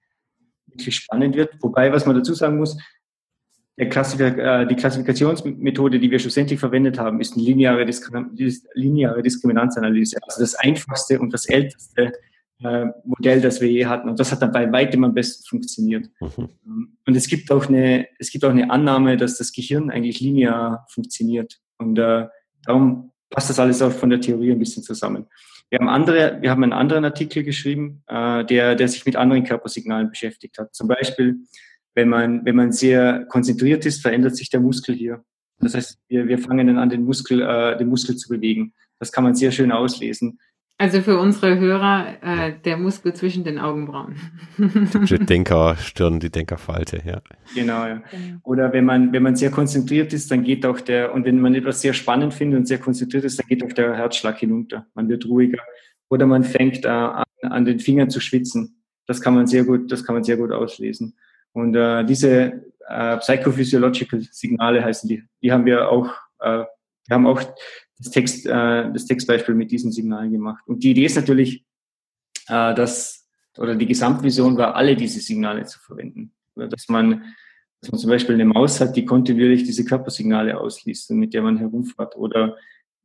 wirklich 0.65 0.95
spannend 0.95 1.35
wird. 1.35 1.53
Wobei, 1.61 1.91
was 1.91 2.05
man 2.05 2.15
dazu 2.15 2.33
sagen 2.33 2.57
muss, 2.57 2.77
Klassifik 3.87 4.37
äh, 4.37 4.65
die 4.65 4.75
Klassifikationsmethode, 4.75 5.99
die 5.99 6.11
wir 6.11 6.19
schlussendlich 6.19 6.59
verwendet 6.59 6.99
haben, 6.99 7.21
ist 7.21 7.35
eine 7.35 7.43
lineare, 7.43 7.85
Diskrim 7.85 8.31
lineare 8.73 9.21
Diskriminanzanalyse. 9.21 10.17
Also 10.23 10.41
das 10.41 10.55
einfachste 10.55 11.19
und 11.19 11.33
das 11.33 11.45
älteste 11.45 12.11
äh, 12.61 12.87
Modell, 13.05 13.39
das 13.39 13.61
wir 13.61 13.69
je 13.69 13.85
hatten. 13.85 14.09
Und 14.09 14.19
das 14.19 14.31
hat 14.31 14.41
dann 14.41 14.51
bei 14.51 14.69
weitem 14.71 15.03
am 15.05 15.13
besten 15.13 15.45
funktioniert. 15.47 16.09
Mhm. 16.19 16.97
Und 17.05 17.15
es 17.15 17.27
gibt 17.27 17.49
auch 17.51 17.67
eine, 17.67 18.07
es 18.17 18.31
gibt 18.31 18.43
auch 18.43 18.49
eine 18.49 18.69
Annahme, 18.69 19.15
dass 19.15 19.37
das 19.37 19.53
Gehirn 19.53 19.89
eigentlich 19.89 20.19
linear 20.19 20.85
funktioniert. 20.89 21.61
Und 21.77 21.97
äh, 21.97 22.27
darum 22.65 23.11
passt 23.29 23.49
das 23.49 23.59
alles 23.59 23.81
auch 23.81 23.91
von 23.91 24.09
der 24.09 24.21
Theorie 24.21 24.51
ein 24.51 24.59
bisschen 24.59 24.83
zusammen. 24.83 25.25
Wir 25.69 25.79
haben 25.79 25.89
andere, 25.89 26.39
wir 26.41 26.49
haben 26.49 26.63
einen 26.63 26.73
anderen 26.73 27.05
Artikel 27.05 27.43
geschrieben, 27.43 28.03
äh, 28.07 28.43
der, 28.45 28.75
der 28.75 28.87
sich 28.87 29.05
mit 29.05 29.15
anderen 29.15 29.43
Körpersignalen 29.43 30.09
beschäftigt 30.09 30.57
hat. 30.57 30.73
Zum 30.73 30.87
Beispiel 30.87 31.39
wenn 31.99 32.07
man, 32.09 32.45
wenn 32.45 32.55
man 32.55 32.71
sehr 32.71 33.25
konzentriert 33.25 33.85
ist, 33.85 34.01
verändert 34.01 34.35
sich 34.35 34.49
der 34.49 34.61
Muskel 34.61 34.95
hier. 34.95 35.23
Das 35.59 35.75
heißt, 35.75 35.99
wir, 36.07 36.27
wir 36.27 36.39
fangen 36.39 36.67
dann 36.67 36.77
an, 36.77 36.89
den 36.89 37.03
Muskel, 37.03 37.41
äh, 37.41 37.77
den 37.77 37.89
Muskel 37.89 38.15
zu 38.15 38.29
bewegen. 38.29 38.73
Das 38.99 39.11
kann 39.11 39.25
man 39.25 39.35
sehr 39.35 39.51
schön 39.51 39.71
auslesen. 39.71 40.39
Also 40.81 41.01
für 41.01 41.19
unsere 41.19 41.59
Hörer 41.59 42.15
äh, 42.21 42.53
der 42.63 42.77
Muskel 42.77 43.13
zwischen 43.13 43.43
den 43.43 43.59
Augenbrauen. 43.59 44.15
Die 44.57 45.19
Denkerstirn, 45.25 46.21
die 46.21 46.29
Denkerfalte, 46.29 47.01
ja. 47.05 47.21
Genau, 47.53 47.85
ja. 47.85 48.01
Genau. 48.09 48.39
Oder 48.43 48.71
wenn 48.71 48.85
man, 48.85 49.11
wenn 49.11 49.21
man 49.21 49.35
sehr 49.35 49.51
konzentriert 49.51 50.13
ist, 50.13 50.31
dann 50.31 50.41
geht 50.41 50.65
auch 50.65 50.79
der, 50.79 51.13
und 51.13 51.25
wenn 51.25 51.41
man 51.41 51.53
etwas 51.53 51.81
sehr 51.81 51.93
spannend 51.93 52.33
findet 52.33 52.59
und 52.59 52.65
sehr 52.65 52.77
konzentriert 52.77 53.25
ist, 53.25 53.37
dann 53.37 53.47
geht 53.47 53.61
auch 53.61 53.73
der 53.73 53.93
Herzschlag 53.93 54.37
hinunter. 54.37 54.87
Man 54.93 55.09
wird 55.09 55.25
ruhiger. 55.25 55.59
Oder 56.09 56.25
man 56.25 56.45
fängt 56.45 56.85
äh, 56.85 56.87
an, 56.87 57.25
an 57.41 57.65
den 57.65 57.81
Fingern 57.81 58.09
zu 58.09 58.21
schwitzen. 58.21 58.81
Das 59.05 59.19
kann 59.19 59.35
man 59.35 59.47
sehr 59.47 59.65
gut, 59.65 59.91
das 59.91 60.05
kann 60.05 60.15
man 60.15 60.23
sehr 60.23 60.37
gut 60.37 60.53
auslesen. 60.53 61.17
Und 61.51 61.75
äh, 61.75 62.05
diese 62.05 62.63
äh, 62.87 63.17
Psychophysiological 63.17 64.21
Signale 64.31 64.81
heißen 64.81 65.09
die, 65.09 65.23
die 65.41 65.51
haben 65.51 65.65
wir 65.65 65.89
auch, 65.89 66.09
äh, 66.39 66.63
wir 67.09 67.15
haben 67.15 67.27
auch 67.27 67.41
das, 67.97 68.11
Text, 68.11 68.45
äh, 68.45 68.91
das 68.91 69.05
Textbeispiel 69.05 69.55
mit 69.55 69.71
diesen 69.71 69.91
Signalen 69.91 70.31
gemacht. 70.31 70.63
Und 70.67 70.83
die 70.83 70.91
Idee 70.91 71.05
ist 71.05 71.15
natürlich, 71.15 71.65
äh, 72.47 72.73
dass, 72.75 73.27
oder 73.57 73.75
die 73.75 73.87
Gesamtvision 73.87 74.57
war, 74.57 74.75
alle 74.75 74.95
diese 74.95 75.19
Signale 75.19 75.65
zu 75.65 75.79
verwenden. 75.79 76.31
Oder 76.55 76.67
dass 76.67 76.87
man, 76.87 77.33
dass 77.81 77.91
man 77.91 77.99
zum 77.99 78.09
Beispiel 78.09 78.35
eine 78.35 78.45
Maus 78.45 78.79
hat, 78.79 78.95
die 78.95 79.05
kontinuierlich 79.05 79.63
diese 79.63 79.83
Körpersignale 79.83 80.57
ausliest 80.59 81.11
mit 81.11 81.33
der 81.33 81.41
man 81.41 81.57
herumfährt. 81.57 82.15
Oder 82.15 82.55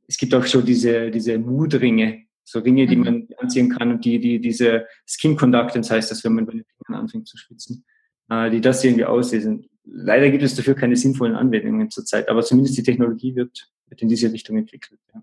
es 0.07 0.19
gibt 0.19 0.35
auch 0.35 0.45
schon 0.45 0.65
diese, 0.65 1.11
diese 1.11 1.39
Mood-Ringe, 1.39 2.27
so 2.45 2.59
Ringe, 2.59 2.87
die 2.87 2.97
mhm. 2.97 3.05
man 3.05 3.29
anziehen 3.39 3.71
kann 3.71 3.91
und 3.91 4.05
die, 4.05 4.21
die 4.21 4.39
diese 4.39 4.87
Skin 5.07 5.37
Conductance 5.37 5.93
heißt 5.95 6.11
das, 6.11 6.23
wenn 6.25 6.35
man 6.35 6.45
bei 6.45 6.53
den 6.53 6.65
Fingern 6.65 7.01
anfängt 7.01 7.27
zu 7.27 7.39
schwitzen, 7.39 7.87
äh, 8.29 8.51
die 8.51 8.61
das 8.61 8.85
irgendwie 8.85 9.07
auslesen. 9.07 9.67
Leider 9.85 10.31
gibt 10.31 10.43
es 10.43 10.55
dafür 10.55 10.75
keine 10.75 10.97
sinnvollen 10.97 11.35
Anwendungen 11.35 11.91
zurzeit, 11.91 12.29
aber 12.29 12.43
zumindest 12.43 12.77
die 12.77 12.83
Technologie 12.83 13.35
wird, 13.35 13.71
wird 13.89 14.03
in 14.03 14.09
diese 14.09 14.33
Richtung 14.33 14.57
entwickelt. 14.57 15.01
Ja. 15.15 15.23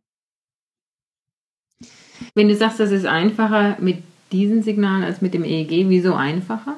Wenn 2.35 2.47
du 2.47 2.55
sagst, 2.55 2.79
das 2.79 2.91
ist 2.91 3.05
einfacher 3.05 3.77
mit 3.79 4.03
diesen 4.31 4.63
Signalen 4.63 5.03
als 5.03 5.21
mit 5.21 5.33
dem 5.33 5.43
EEG, 5.43 5.89
wieso 5.89 6.13
einfacher? 6.13 6.77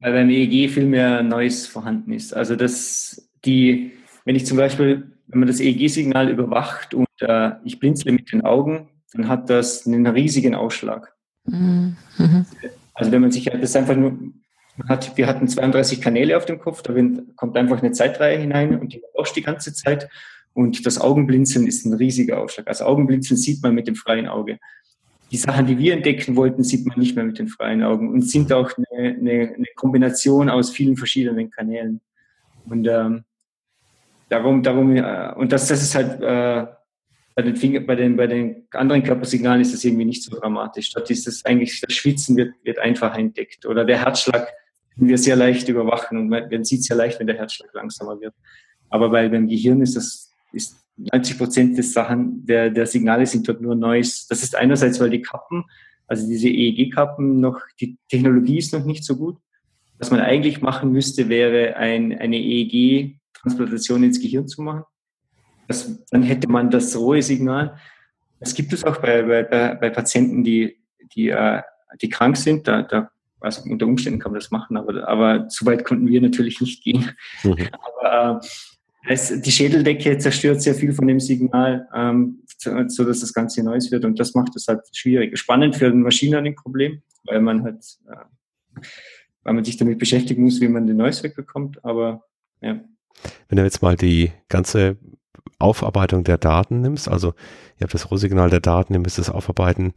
Weil 0.00 0.12
beim 0.12 0.30
EEG 0.30 0.70
viel 0.70 0.86
mehr 0.86 1.22
Neues 1.22 1.66
vorhanden 1.66 2.12
ist. 2.12 2.32
Also 2.32 2.54
das, 2.54 3.28
die, 3.44 3.92
wenn 4.24 4.36
ich 4.36 4.46
zum 4.46 4.56
Beispiel, 4.56 5.10
wenn 5.26 5.40
man 5.40 5.48
das 5.48 5.60
EEG-Signal 5.60 6.28
überwacht 6.28 6.94
und 6.94 7.08
äh, 7.20 7.52
ich 7.64 7.80
blinzle 7.80 8.12
mit 8.12 8.30
den 8.32 8.42
Augen, 8.44 8.88
dann 9.12 9.28
hat 9.28 9.50
das 9.50 9.86
einen 9.86 10.06
riesigen 10.06 10.54
Ausschlag. 10.54 11.14
Mhm. 11.44 11.96
Also 12.94 13.12
wenn 13.12 13.22
man 13.22 13.32
sich, 13.32 13.44
das 13.46 13.60
ist 13.60 13.76
einfach 13.76 13.96
nur, 13.96 14.18
hat, 14.88 15.16
wir 15.16 15.26
hatten 15.26 15.48
32 15.48 16.00
Kanäle 16.00 16.36
auf 16.36 16.46
dem 16.46 16.60
Kopf, 16.60 16.82
da 16.82 16.94
kommt 17.36 17.56
einfach 17.56 17.82
eine 17.82 17.92
Zeitreihe 17.92 18.38
hinein 18.38 18.78
und 18.78 18.92
die 18.92 19.02
rauscht 19.16 19.34
die 19.34 19.42
ganze 19.42 19.72
Zeit. 19.72 20.08
Und 20.54 20.86
das 20.86 21.00
Augenblinzeln 21.00 21.66
ist 21.66 21.84
ein 21.86 21.94
riesiger 21.94 22.40
Aufschlag. 22.40 22.66
Also 22.66 22.84
Augenblinzeln 22.84 23.36
sieht 23.36 23.62
man 23.62 23.74
mit 23.74 23.86
dem 23.86 23.94
freien 23.94 24.26
Auge. 24.26 24.58
Die 25.30 25.36
Sachen, 25.36 25.66
die 25.66 25.78
wir 25.78 25.92
entdecken 25.92 26.36
wollten, 26.36 26.64
sieht 26.64 26.86
man 26.86 26.98
nicht 26.98 27.14
mehr 27.14 27.24
mit 27.24 27.38
den 27.38 27.48
freien 27.48 27.82
Augen 27.82 28.10
und 28.10 28.22
sind 28.22 28.52
auch 28.52 28.70
eine, 28.76 29.10
eine, 29.10 29.54
eine 29.54 29.66
Kombination 29.76 30.48
aus 30.48 30.70
vielen 30.70 30.96
verschiedenen 30.96 31.50
Kanälen. 31.50 32.00
Und 32.64 32.86
ähm, 32.88 33.24
darum, 34.28 34.62
darum, 34.62 34.96
äh, 34.96 35.32
und 35.36 35.52
das, 35.52 35.68
das 35.68 35.82
ist 35.82 35.94
halt 35.94 36.20
äh, 36.22 36.66
bei 37.34 37.42
den, 37.42 37.56
Finger, 37.56 37.80
bei, 37.80 37.94
den, 37.94 38.16
bei 38.16 38.26
den 38.26 38.66
anderen 38.72 39.02
Körpersignalen 39.02 39.60
ist 39.60 39.72
das 39.72 39.84
irgendwie 39.84 40.04
nicht 40.04 40.22
so 40.24 40.36
dramatisch. 40.36 40.86
Statt 40.86 41.10
ist 41.10 41.26
das 41.26 41.44
eigentlich, 41.44 41.80
das 41.80 41.92
Schwitzen 41.92 42.36
wird, 42.36 42.52
wird 42.64 42.78
einfach 42.78 43.16
entdeckt. 43.16 43.64
Oder 43.66 43.84
der 43.84 44.04
Herzschlag 44.04 44.48
können 44.94 45.08
wir 45.08 45.18
sehr 45.18 45.36
leicht 45.36 45.68
überwachen 45.68 46.18
und 46.18 46.28
man, 46.28 46.48
man 46.50 46.64
sieht 46.64 46.82
sehr 46.84 46.96
leicht, 46.96 47.20
wenn 47.20 47.28
der 47.28 47.36
Herzschlag 47.36 47.72
langsamer 47.74 48.20
wird. 48.20 48.34
Aber 48.90 49.10
bei, 49.10 49.28
beim 49.28 49.46
Gehirn 49.46 49.80
ist 49.82 49.94
das, 49.94 50.27
ist 50.52 50.76
90 50.96 51.38
Prozent 51.38 51.78
des 51.78 51.92
Sachen, 51.92 52.44
der, 52.44 52.70
der 52.70 52.86
Signale 52.86 53.26
sind 53.26 53.48
dort 53.48 53.60
nur 53.60 53.74
Neues. 53.74 54.26
Das 54.26 54.42
ist 54.42 54.56
einerseits, 54.56 55.00
weil 55.00 55.10
die 55.10 55.22
Kappen, 55.22 55.64
also 56.06 56.26
diese 56.26 56.48
EEG-Kappen 56.48 57.40
noch, 57.40 57.60
die 57.80 57.96
Technologie 58.08 58.58
ist 58.58 58.72
noch 58.72 58.84
nicht 58.84 59.04
so 59.04 59.16
gut. 59.16 59.36
Was 59.98 60.10
man 60.10 60.20
eigentlich 60.20 60.60
machen 60.60 60.92
müsste, 60.92 61.28
wäre 61.28 61.76
ein, 61.76 62.16
eine 62.18 62.36
EEG-Transplantation 62.36 64.02
ins 64.02 64.20
Gehirn 64.20 64.48
zu 64.48 64.62
machen. 64.62 64.84
Das, 65.68 66.04
dann 66.10 66.22
hätte 66.22 66.48
man 66.48 66.70
das 66.70 66.96
rohe 66.96 67.22
Signal. 67.22 67.78
Das 68.40 68.54
gibt 68.54 68.72
es 68.72 68.84
auch 68.84 68.98
bei, 68.98 69.22
bei, 69.22 69.74
bei 69.74 69.90
Patienten, 69.90 70.44
die, 70.44 70.78
die, 71.14 71.28
äh, 71.28 71.62
die 72.00 72.08
krank 72.08 72.36
sind. 72.36 72.66
Da, 72.66 72.82
da 72.82 73.10
also 73.40 73.62
unter 73.70 73.86
Umständen 73.86 74.18
kann 74.18 74.32
man 74.32 74.40
das 74.40 74.50
machen, 74.50 74.76
aber, 74.76 75.06
aber 75.08 75.46
so 75.48 75.64
weit 75.66 75.84
konnten 75.84 76.08
wir 76.08 76.20
natürlich 76.20 76.60
nicht 76.60 76.82
gehen. 76.82 77.10
Mhm. 77.44 77.68
Aber 78.00 78.40
äh, 78.42 78.46
es, 79.06 79.40
die 79.40 79.52
Schädeldecke 79.52 80.18
zerstört 80.18 80.60
sehr 80.60 80.74
viel 80.74 80.92
von 80.92 81.06
dem 81.06 81.20
Signal, 81.20 81.88
ähm, 81.94 82.42
so, 82.46 83.04
dass 83.04 83.20
das 83.20 83.32
Ganze 83.32 83.62
Neues 83.62 83.90
wird 83.90 84.04
und 84.04 84.18
das 84.18 84.34
macht 84.34 84.56
es 84.56 84.66
halt 84.66 84.80
schwierig. 84.92 85.38
Spannend 85.38 85.76
für 85.76 85.86
ein 85.86 86.02
Machine 86.02 86.32
Learning-Problem, 86.32 87.02
weil 87.24 87.40
man 87.40 87.62
halt, 87.62 87.84
äh, 88.08 88.80
weil 89.44 89.54
man 89.54 89.64
sich 89.64 89.76
damit 89.76 89.98
beschäftigen 89.98 90.42
muss, 90.42 90.60
wie 90.60 90.68
man 90.68 90.86
den 90.86 90.96
Neues 90.96 91.22
wegbekommt, 91.22 91.84
aber 91.84 92.24
ja. 92.60 92.80
Wenn 93.48 93.56
du 93.56 93.62
jetzt 93.62 93.82
mal 93.82 93.96
die 93.96 94.32
ganze 94.48 94.96
Aufarbeitung 95.58 96.24
der 96.24 96.38
Daten 96.38 96.80
nimmst, 96.80 97.08
also 97.08 97.28
ihr 97.78 97.82
habt 97.82 97.94
das 97.94 98.10
Rohsignal 98.10 98.50
der 98.50 98.60
Daten, 98.60 98.94
ihr 98.94 99.00
müsst 99.00 99.18
es 99.18 99.30
aufarbeiten, 99.30 99.92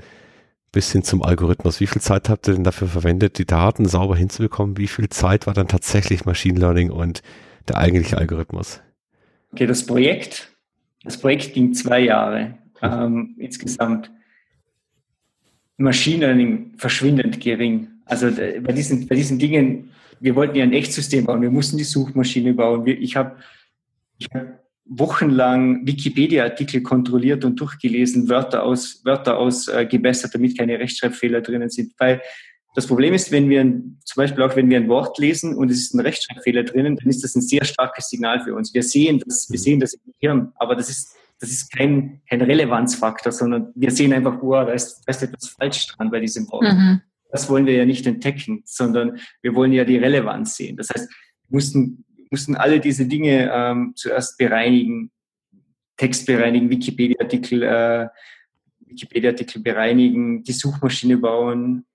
bis 0.72 0.92
hin 0.92 1.04
zum 1.04 1.22
Algorithmus. 1.22 1.80
Wie 1.80 1.88
viel 1.88 2.02
Zeit 2.02 2.30
habt 2.30 2.48
ihr 2.48 2.54
denn 2.54 2.64
dafür 2.64 2.88
verwendet, 2.88 3.38
die 3.38 3.46
Daten 3.46 3.86
sauber 3.86 4.16
hinzubekommen? 4.16 4.78
Wie 4.78 4.88
viel 4.88 5.10
Zeit 5.10 5.46
war 5.48 5.54
dann 5.54 5.68
tatsächlich 5.68 6.26
Machine 6.26 6.60
Learning 6.60 6.92
und 6.92 7.22
der 7.68 7.78
eigentliche 7.78 8.18
Algorithmus? 8.18 8.82
Okay, 9.54 9.66
das 9.66 9.86
Projekt, 9.86 10.50
das 11.04 11.18
Projekt 11.18 11.54
ging 11.54 11.74
zwei 11.74 12.02
Jahre 12.02 12.58
ähm, 12.82 13.36
insgesamt. 13.38 14.12
Machine 15.78 16.26
Learning 16.26 16.74
verschwindend 16.78 17.40
gering. 17.40 17.88
Also 18.06 18.28
äh, 18.28 18.60
bei 18.62 18.72
diesen, 18.72 19.08
bei 19.08 19.16
diesen 19.16 19.40
Dingen, 19.40 19.92
wir 20.20 20.36
wollten 20.36 20.56
ja 20.56 20.64
ein 20.64 20.74
Echtsystem 20.74 21.26
bauen, 21.26 21.42
wir 21.42 21.52
mussten 21.52 21.78
die 21.78 21.84
Suchmaschine 21.84 22.54
bauen. 22.54 22.86
Wir, 22.86 23.00
ich 23.00 23.16
habe 23.16 23.38
ich 24.20 24.28
hab 24.34 24.62
wochenlang 24.86 25.86
Wikipedia-Artikel 25.86 26.82
kontrolliert 26.82 27.46
und 27.46 27.60
durchgelesen, 27.60 28.30
Wörter 28.30 28.64
aus, 28.64 29.02
Wörter 29.06 29.38
ausgebessert, 29.38 30.32
äh, 30.32 30.38
damit 30.38 30.58
keine 30.58 30.80
Rechtschreibfehler 30.80 31.42
drinnen 31.42 31.70
sind. 31.70 31.94
Weil 31.98 32.22
das 32.74 32.88
Problem 32.88 33.14
ist, 33.14 33.32
wenn 33.32 33.50
wir 33.50 33.62
ein, 33.62 34.00
zum 34.06 34.22
Beispiel 34.22 34.44
auch 34.44 34.56
wenn 34.56 34.70
wir 34.70 34.78
ein 34.78 34.88
Wort 34.88 35.18
lesen 35.18 35.56
und 35.56 35.70
es 35.70 35.80
ist 35.80 35.94
ein 35.94 36.00
Rechtschreibfehler 36.00 36.64
drinnen, 36.64 36.96
dann 36.96 37.10
ist 37.10 37.24
das 37.24 37.36
ein 37.36 37.42
sehr 37.42 37.66
starkes 37.66 38.10
Signal 38.10 38.44
für 38.44 38.56
uns. 38.56 38.74
Wir 38.74 38.84
sehen 38.84 39.22
das, 39.26 39.50
wir 39.50 39.60
sehen 39.60 39.80
das 39.80 39.94
im 39.94 40.14
Gehirn, 40.20 40.52
aber 40.56 40.76
das 40.76 40.90
ist, 40.90 41.16
das 41.40 41.52
ist 41.52 41.72
kein, 41.76 42.22
kein 42.30 42.42
Relevanzfaktor, 42.42 43.32
sondern 43.32 43.72
wir 43.76 43.92
sehen 43.92 44.14
einfach, 44.14 44.38
wow, 44.42 44.66
da 44.66 44.74
ist, 44.74 45.02
da 45.06 45.12
ist 45.12 45.24
etwas 45.24 45.50
falsch 45.50 45.88
dran 45.88 46.12
bei 46.12 46.20
diesem 46.20 46.50
Wort. 46.52 46.64
Mhm. 46.64 47.02
Das 47.30 47.50
wollen 47.50 47.66
wir 47.66 47.76
ja 47.76 47.86
nicht 47.86 48.06
entdecken, 48.08 48.62
sondern 48.66 49.20
wir 49.42 49.56
wollen 49.56 49.72
ja 49.72 49.86
die 49.86 49.98
Relevanz 49.98 50.56
sehen. 50.56 50.78
Das 50.78 50.90
heißt, 50.90 51.10
wir 51.10 51.56
mussten 51.58 52.06
mussten 52.32 52.56
alle 52.56 52.80
diese 52.80 53.06
Dinge 53.06 53.52
ähm, 53.54 53.94
zuerst 53.96 54.38
bereinigen, 54.38 55.12
Text 55.98 56.26
bereinigen, 56.26 56.70
Wikipedia-Artikel, 56.70 57.62
äh, 57.62 58.08
Wikipedia-Artikel 58.80 59.62
bereinigen, 59.62 60.44
die 60.44 60.54
Suchmaschine 60.54 61.18
bauen, 61.18 61.86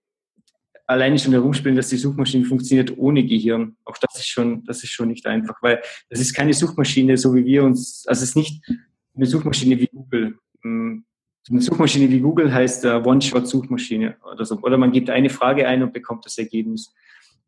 alleine 0.86 1.18
schon 1.18 1.32
herumspielen, 1.32 1.76
dass 1.76 1.88
die 1.88 1.96
Suchmaschine 1.96 2.44
funktioniert 2.44 2.96
ohne 2.96 3.24
Gehirn. 3.24 3.76
Auch 3.84 3.96
das 3.98 4.18
ist 4.18 4.28
schon, 4.28 4.64
das 4.64 4.82
ist 4.82 4.90
schon 4.90 5.08
nicht 5.08 5.26
einfach, 5.26 5.56
weil 5.62 5.82
das 6.08 6.20
ist 6.20 6.34
keine 6.34 6.54
Suchmaschine, 6.54 7.16
so 7.16 7.34
wie 7.34 7.44
wir 7.44 7.64
uns, 7.64 8.04
also 8.06 8.22
es 8.22 8.30
ist 8.30 8.36
nicht 8.36 8.62
eine 9.14 9.26
Suchmaschine 9.26 9.78
wie 9.78 9.88
Google. 9.88 10.38
Hm, 10.62 11.04
eine 11.48 11.60
Suchmaschine 11.60 12.10
wie 12.10 12.20
Google 12.20 12.52
heißt 12.52 12.84
äh, 12.84 13.02
One-Shot-Suchmaschine 13.04 14.16
oder 14.32 14.44
so. 14.44 14.58
Oder 14.62 14.78
man 14.78 14.90
gibt 14.90 15.10
eine 15.10 15.30
Frage 15.30 15.66
ein 15.66 15.82
und 15.82 15.92
bekommt 15.92 16.24
das 16.24 16.38
Ergebnis. 16.38 16.92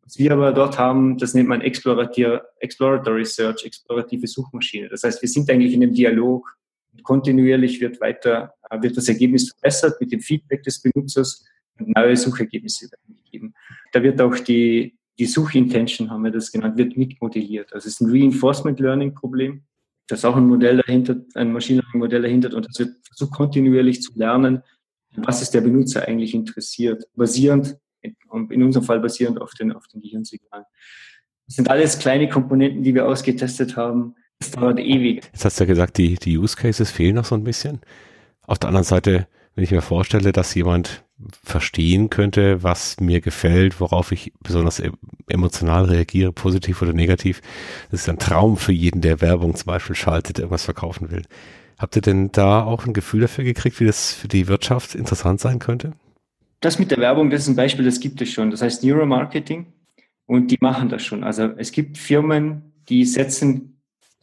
Was 0.03 0.19
wir 0.19 0.33
aber 0.33 0.53
dort 0.53 0.79
haben, 0.79 1.19
das 1.19 1.35
nennt 1.35 1.49
man 1.49 1.61
Exploratory 1.61 3.25
Search, 3.25 3.65
explorative 3.65 4.27
Suchmaschine. 4.27 4.89
Das 4.89 5.03
heißt, 5.03 5.21
wir 5.21 5.29
sind 5.29 5.51
eigentlich 5.51 5.73
in 5.73 5.83
einem 5.83 5.95
Dialog. 5.95 6.49
Kontinuierlich 7.03 7.81
wird 7.81 8.01
weiter, 8.01 8.55
äh, 8.71 8.81
wird 8.81 8.97
das 8.97 9.09
Ergebnis 9.09 9.51
verbessert 9.51 10.01
mit 10.01 10.13
dem 10.13 10.21
Feedback 10.21 10.63
des 10.63 10.81
Benutzers 10.81 11.45
und 11.79 11.95
neue 11.97 12.17
Suchergebnisse 12.17 12.89
werden 12.91 13.18
gegeben. 13.31 13.55
Da 13.93 14.03
wird 14.03 14.21
auch 14.21 14.39
die, 14.39 14.97
die 15.19 15.27
Suchintention, 15.27 16.11
haben 16.11 16.25
wir 16.25 16.31
das 16.31 16.53
genannt, 16.53 16.77
wird 16.77 16.97
mitmodelliert. 16.97 17.73
Also 17.73 17.89
es 17.89 17.95
ist 17.95 18.01
ein 18.01 18.11
Reinforcement 18.11 18.79
Learning 18.81 19.15
Problem. 19.15 19.63
Da 20.07 20.15
ist 20.15 20.25
auch 20.25 20.37
ein 20.37 20.47
Modell 20.47 20.79
dahinter, 20.79 21.17
ein 21.35 21.53
Machine 21.53 21.81
Learning 21.81 22.01
Modell 22.01 22.23
dahinter 22.23 22.57
und 22.57 22.67
es 22.69 22.79
wird 22.79 22.91
versucht 23.07 23.33
kontinuierlich 23.33 24.03
zu 24.03 24.13
lernen, 24.17 24.63
was 25.17 25.43
ist 25.43 25.53
der 25.53 25.61
Benutzer 25.61 26.07
eigentlich 26.07 26.35
interessiert, 26.35 27.05
basierend 27.15 27.77
in 28.03 28.63
unserem 28.63 28.85
Fall 28.85 29.01
basierend 29.01 29.41
auf 29.41 29.53
den, 29.55 29.73
auf 29.73 29.87
den 29.89 30.01
Gehirnsignalen. 30.01 30.65
Das 31.47 31.57
sind 31.57 31.71
alles 31.71 31.99
kleine 31.99 32.29
Komponenten, 32.29 32.83
die 32.83 32.95
wir 32.95 33.07
ausgetestet 33.07 33.77
haben. 33.77 34.15
Das 34.39 34.51
dauert 34.53 34.79
ewig. 34.79 35.25
Jetzt 35.33 35.45
hast 35.45 35.59
du 35.59 35.65
ja 35.65 35.69
gesagt, 35.69 35.99
die, 35.99 36.15
die 36.15 36.39
Use 36.39 36.57
Cases 36.57 36.91
fehlen 36.91 37.17
noch 37.17 37.25
so 37.25 37.35
ein 37.35 37.45
bisschen. 37.45 37.81
Auf 38.47 38.59
der 38.59 38.69
anderen 38.69 38.85
Seite, 38.85 39.27
wenn 39.55 39.65
ich 39.65 39.71
mir 39.71 39.83
vorstelle, 39.83 40.33
dass 40.33 40.55
jemand 40.55 41.05
verstehen 41.43 42.11
könnte, 42.11 42.63
was 42.63 43.01
mir 43.01 43.21
gefällt, 43.21 43.81
worauf 43.81 44.13
ich 44.13 44.33
besonders 44.41 44.81
e-, 44.81 44.91
emotional 45.29 45.87
reagiere, 45.87 46.33
positiv 46.33 46.81
oder 46.83 46.93
negativ. 46.93 47.41
Das 47.91 48.03
ist 48.03 48.09
ein 48.09 48.19
Traum 48.19 48.57
für 48.57 48.73
jeden, 48.73 49.01
der 49.01 49.21
Werbung 49.21 49.55
zum 49.57 49.67
Beispiel 49.67 49.97
schaltet, 49.97 50.39
irgendwas 50.39 50.65
verkaufen 50.65 51.11
will. 51.11 51.23
Habt 51.79 51.97
ihr 51.97 52.03
denn 52.03 52.31
da 52.33 52.63
auch 52.65 52.87
ein 52.87 52.93
Gefühl 52.93 53.23
dafür 53.23 53.45
gekriegt, 53.45 53.81
wie 53.81 53.87
das 53.87 54.13
für 54.13 54.29
die 54.29 54.49
Wirtschaft 54.49 54.95
interessant 54.95 55.41
sein 55.41 55.59
könnte? 55.59 55.93
Das 56.61 56.79
mit 56.79 56.91
der 56.91 56.99
Werbung, 56.99 57.31
das 57.31 57.43
ist 57.43 57.49
ein 57.49 57.57
Beispiel, 57.57 57.85
das 57.85 58.01
gibt 58.01 58.21
es 58.21 58.33
schon. 58.33 58.51
Das 58.51 58.63
heißt 58.63 58.85
Neuromarketing 58.85 59.67
und 60.27 60.51
die 60.51 60.59
machen 60.61 60.89
das 60.89 61.05
schon. 61.05 61.23
Also 61.25 61.51
es 61.57 61.73
gibt 61.73 61.99
Firmen, 61.99 62.73
die 62.89 63.05
setzen 63.05 63.75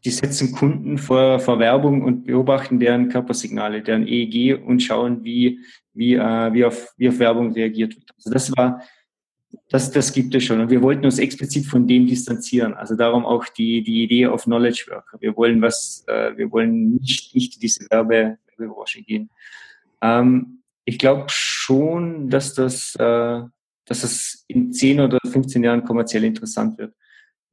die 0.05 0.11
setzen 0.11 0.51
Kunden 0.51 0.99
vor, 0.99 1.39
vor 1.39 1.57
Werbung 1.57 2.03
und 2.03 2.25
beobachten 2.25 2.79
deren 2.79 3.09
Körpersignale, 3.09 3.81
deren 3.81 4.07
EEG 4.07 4.63
und 4.63 4.81
schauen, 4.81 5.23
wie, 5.23 5.61
wie, 5.95 6.15
äh, 6.15 6.53
wie, 6.53 6.65
auf, 6.65 6.93
wie 6.97 7.09
auf 7.09 7.19
Werbung 7.19 7.53
reagiert 7.53 7.95
wird. 7.95 8.11
Also 8.17 8.29
das 8.29 8.55
war, 8.55 8.81
das, 9.69 9.91
das 9.91 10.13
gibt 10.13 10.35
es 10.35 10.43
schon. 10.43 10.59
Und 10.59 10.69
wir 10.69 10.81
wollten 10.81 11.05
uns 11.05 11.19
explizit 11.19 11.65
von 11.65 11.87
dem 11.87 12.07
distanzieren. 12.07 12.73
Also 12.73 12.95
darum 12.95 13.25
auch 13.25 13.45
die, 13.45 13.83
die 13.83 14.03
Idee 14.03 14.27
auf 14.27 14.43
Knowledge 14.43 14.85
Worker. 14.89 15.17
Wir 15.19 15.35
wollen 15.35 15.61
was, 15.61 16.03
äh, 16.07 16.35
wir 16.37 16.51
wollen 16.51 16.95
nicht, 16.95 17.33
nicht 17.35 17.61
diese 17.61 17.85
Werbe, 17.89 18.37
Werbebranche 18.57 19.01
gehen. 19.01 19.29
Ähm, 20.01 20.61
ich 20.83 20.99
glaube 20.99 21.25
schon, 21.27 22.29
dass 22.29 22.53
das, 22.53 22.95
äh, 22.95 23.41
dass 23.85 24.01
das 24.01 24.45
in 24.47 24.71
10 24.71 24.99
oder 24.99 25.19
15 25.25 25.63
Jahren 25.63 25.83
kommerziell 25.83 26.23
interessant 26.23 26.77
wird. 26.77 26.93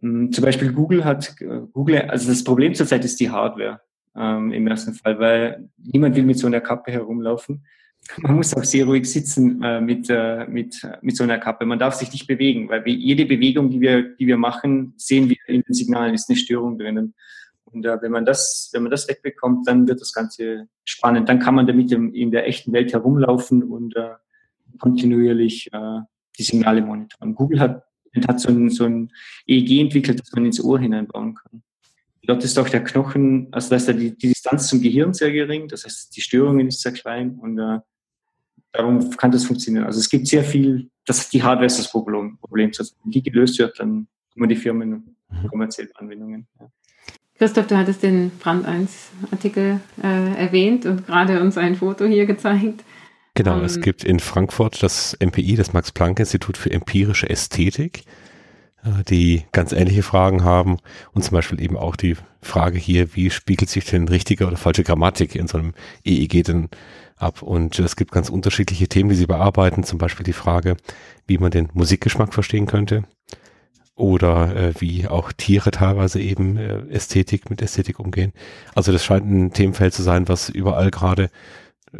Hm, 0.00 0.32
zum 0.32 0.44
Beispiel 0.44 0.72
Google 0.72 1.04
hat, 1.04 1.34
Google, 1.72 2.02
also 2.02 2.28
das 2.28 2.44
Problem 2.44 2.74
zurzeit 2.74 3.04
ist 3.04 3.20
die 3.20 3.30
Hardware 3.30 3.80
ähm, 4.16 4.52
im 4.52 4.66
ersten 4.66 4.94
Fall, 4.94 5.18
weil 5.18 5.68
niemand 5.78 6.16
will 6.16 6.24
mit 6.24 6.38
so 6.38 6.46
einer 6.46 6.60
Kappe 6.60 6.92
herumlaufen. 6.92 7.64
Man 8.18 8.36
muss 8.36 8.54
auch 8.54 8.64
sehr 8.64 8.84
ruhig 8.84 9.10
sitzen 9.10 9.62
äh, 9.62 9.80
mit, 9.80 10.08
äh, 10.10 10.46
mit, 10.46 10.86
mit 11.02 11.16
so 11.16 11.24
einer 11.24 11.38
Kappe. 11.38 11.64
Man 11.64 11.78
darf 11.78 11.94
sich 11.94 12.12
nicht 12.12 12.26
bewegen, 12.26 12.68
weil 12.68 12.84
wir, 12.84 12.92
jede 12.92 13.24
Bewegung, 13.26 13.70
die 13.70 13.80
wir, 13.80 14.02
die 14.16 14.26
wir 14.26 14.36
machen, 14.36 14.94
sehen 14.96 15.28
wir 15.28 15.36
in 15.46 15.62
den 15.62 15.74
Signalen, 15.74 16.14
ist 16.14 16.28
eine 16.28 16.36
Störung 16.36 16.78
drinnen. 16.78 17.14
Und 17.64 17.86
äh, 17.86 18.02
wenn 18.02 18.12
man 18.12 18.24
das, 18.24 18.70
wenn 18.72 18.82
man 18.82 18.90
das 18.90 19.08
wegbekommt, 19.08 19.66
dann 19.66 19.86
wird 19.88 20.00
das 20.00 20.12
Ganze 20.12 20.68
spannend. 20.84 21.28
Dann 21.28 21.38
kann 21.38 21.54
man 21.54 21.66
damit 21.66 21.90
im, 21.92 22.12
in 22.12 22.30
der 22.30 22.46
echten 22.46 22.72
Welt 22.72 22.92
herumlaufen 22.92 23.62
und 23.62 23.96
äh, 23.96 24.10
kontinuierlich 24.78 25.72
äh, 25.72 26.00
die 26.38 26.42
Signale 26.42 26.82
monitoren. 26.82 27.34
Google 27.34 27.60
hat 27.60 27.84
hat 28.26 28.40
so 28.40 28.48
ein, 28.48 28.70
so 28.70 28.84
ein 28.84 29.12
EEG 29.46 29.80
entwickelt, 29.80 30.20
das 30.20 30.32
man 30.32 30.46
ins 30.46 30.62
Ohr 30.62 30.78
hineinbauen 30.78 31.34
kann. 31.34 31.62
Dort 32.24 32.44
ist 32.44 32.58
auch 32.58 32.68
der 32.68 32.84
Knochen, 32.84 33.48
also 33.50 33.70
da 33.70 33.76
ist 33.76 33.88
die, 33.88 34.16
die 34.16 34.28
Distanz 34.28 34.68
zum 34.68 34.80
Gehirn 34.80 35.12
sehr 35.12 35.32
gering, 35.32 35.66
das 35.66 35.84
heißt, 35.84 36.16
die 36.16 36.20
Störungen 36.20 36.68
ist 36.68 36.80
sehr 36.80 36.92
klein 36.92 37.36
und 37.40 37.58
äh, 37.58 37.80
darum 38.72 39.10
kann 39.16 39.30
das 39.30 39.44
funktionieren. 39.44 39.84
Also 39.84 40.00
es 40.00 40.08
gibt 40.08 40.26
sehr 40.26 40.44
viel, 40.44 40.90
das 41.06 41.28
die 41.30 41.42
Hardware 41.42 41.66
ist 41.66 41.78
das 41.78 41.90
Problem, 41.90 42.38
Problem. 42.38 42.70
Wenn 42.70 43.10
die 43.10 43.22
gelöst 43.22 43.58
wird, 43.58 43.78
dann 43.78 44.06
kommen 44.32 44.48
die 44.48 44.56
Firmen 44.56 45.16
mhm. 45.30 45.48
kommerzielle 45.48 45.90
Anwendungen. 45.94 46.46
Ja. 46.58 46.68
Christoph, 47.36 47.66
du 47.66 47.76
hattest 47.76 48.02
den 48.02 48.30
Brand 48.38 48.66
1 48.66 49.10
Artikel 49.30 49.80
äh, 50.02 50.34
erwähnt 50.36 50.86
und 50.86 51.06
gerade 51.06 51.40
uns 51.40 51.58
ein 51.58 51.74
Foto 51.74 52.04
hier 52.04 52.26
gezeigt. 52.26 52.84
Genau, 53.34 53.56
um, 53.56 53.64
es 53.64 53.76
ähm, 53.76 53.82
gibt 53.82 54.04
in 54.04 54.20
Frankfurt 54.20 54.82
das 54.82 55.16
MPI, 55.20 55.56
das 55.56 55.72
Max-Planck-Institut 55.72 56.56
für 56.56 56.70
empirische 56.70 57.28
Ästhetik, 57.28 58.04
die 59.08 59.44
ganz 59.52 59.72
ähnliche 59.72 60.02
Fragen 60.02 60.44
haben 60.44 60.78
und 61.12 61.22
zum 61.22 61.34
Beispiel 61.34 61.60
eben 61.60 61.76
auch 61.76 61.96
die 61.96 62.16
Frage 62.40 62.78
hier, 62.78 63.14
wie 63.14 63.30
spiegelt 63.30 63.70
sich 63.70 63.84
denn 63.84 64.08
richtige 64.08 64.46
oder 64.46 64.56
falsche 64.56 64.82
Grammatik 64.82 65.36
in 65.36 65.46
so 65.46 65.58
einem 65.58 65.74
EEG 66.04 66.44
denn 66.44 66.68
ab? 67.16 67.42
Und 67.42 67.78
es 67.78 67.94
gibt 67.94 68.10
ganz 68.10 68.28
unterschiedliche 68.28 68.88
Themen, 68.88 69.10
die 69.10 69.14
sie 69.16 69.26
bearbeiten, 69.26 69.84
zum 69.84 69.98
Beispiel 69.98 70.24
die 70.24 70.32
Frage, 70.32 70.76
wie 71.26 71.38
man 71.38 71.52
den 71.52 71.68
Musikgeschmack 71.74 72.34
verstehen 72.34 72.66
könnte 72.66 73.04
oder 73.94 74.56
äh, 74.56 74.74
wie 74.80 75.06
auch 75.06 75.32
Tiere 75.32 75.70
teilweise 75.70 76.20
eben 76.20 76.56
äh, 76.56 76.80
Ästhetik 76.88 77.50
mit 77.50 77.62
Ästhetik 77.62 78.00
umgehen. 78.00 78.32
Also 78.74 78.90
das 78.90 79.04
scheint 79.04 79.30
ein 79.30 79.52
Themenfeld 79.52 79.94
zu 79.94 80.02
sein, 80.02 80.28
was 80.28 80.48
überall 80.48 80.90
gerade 80.90 81.30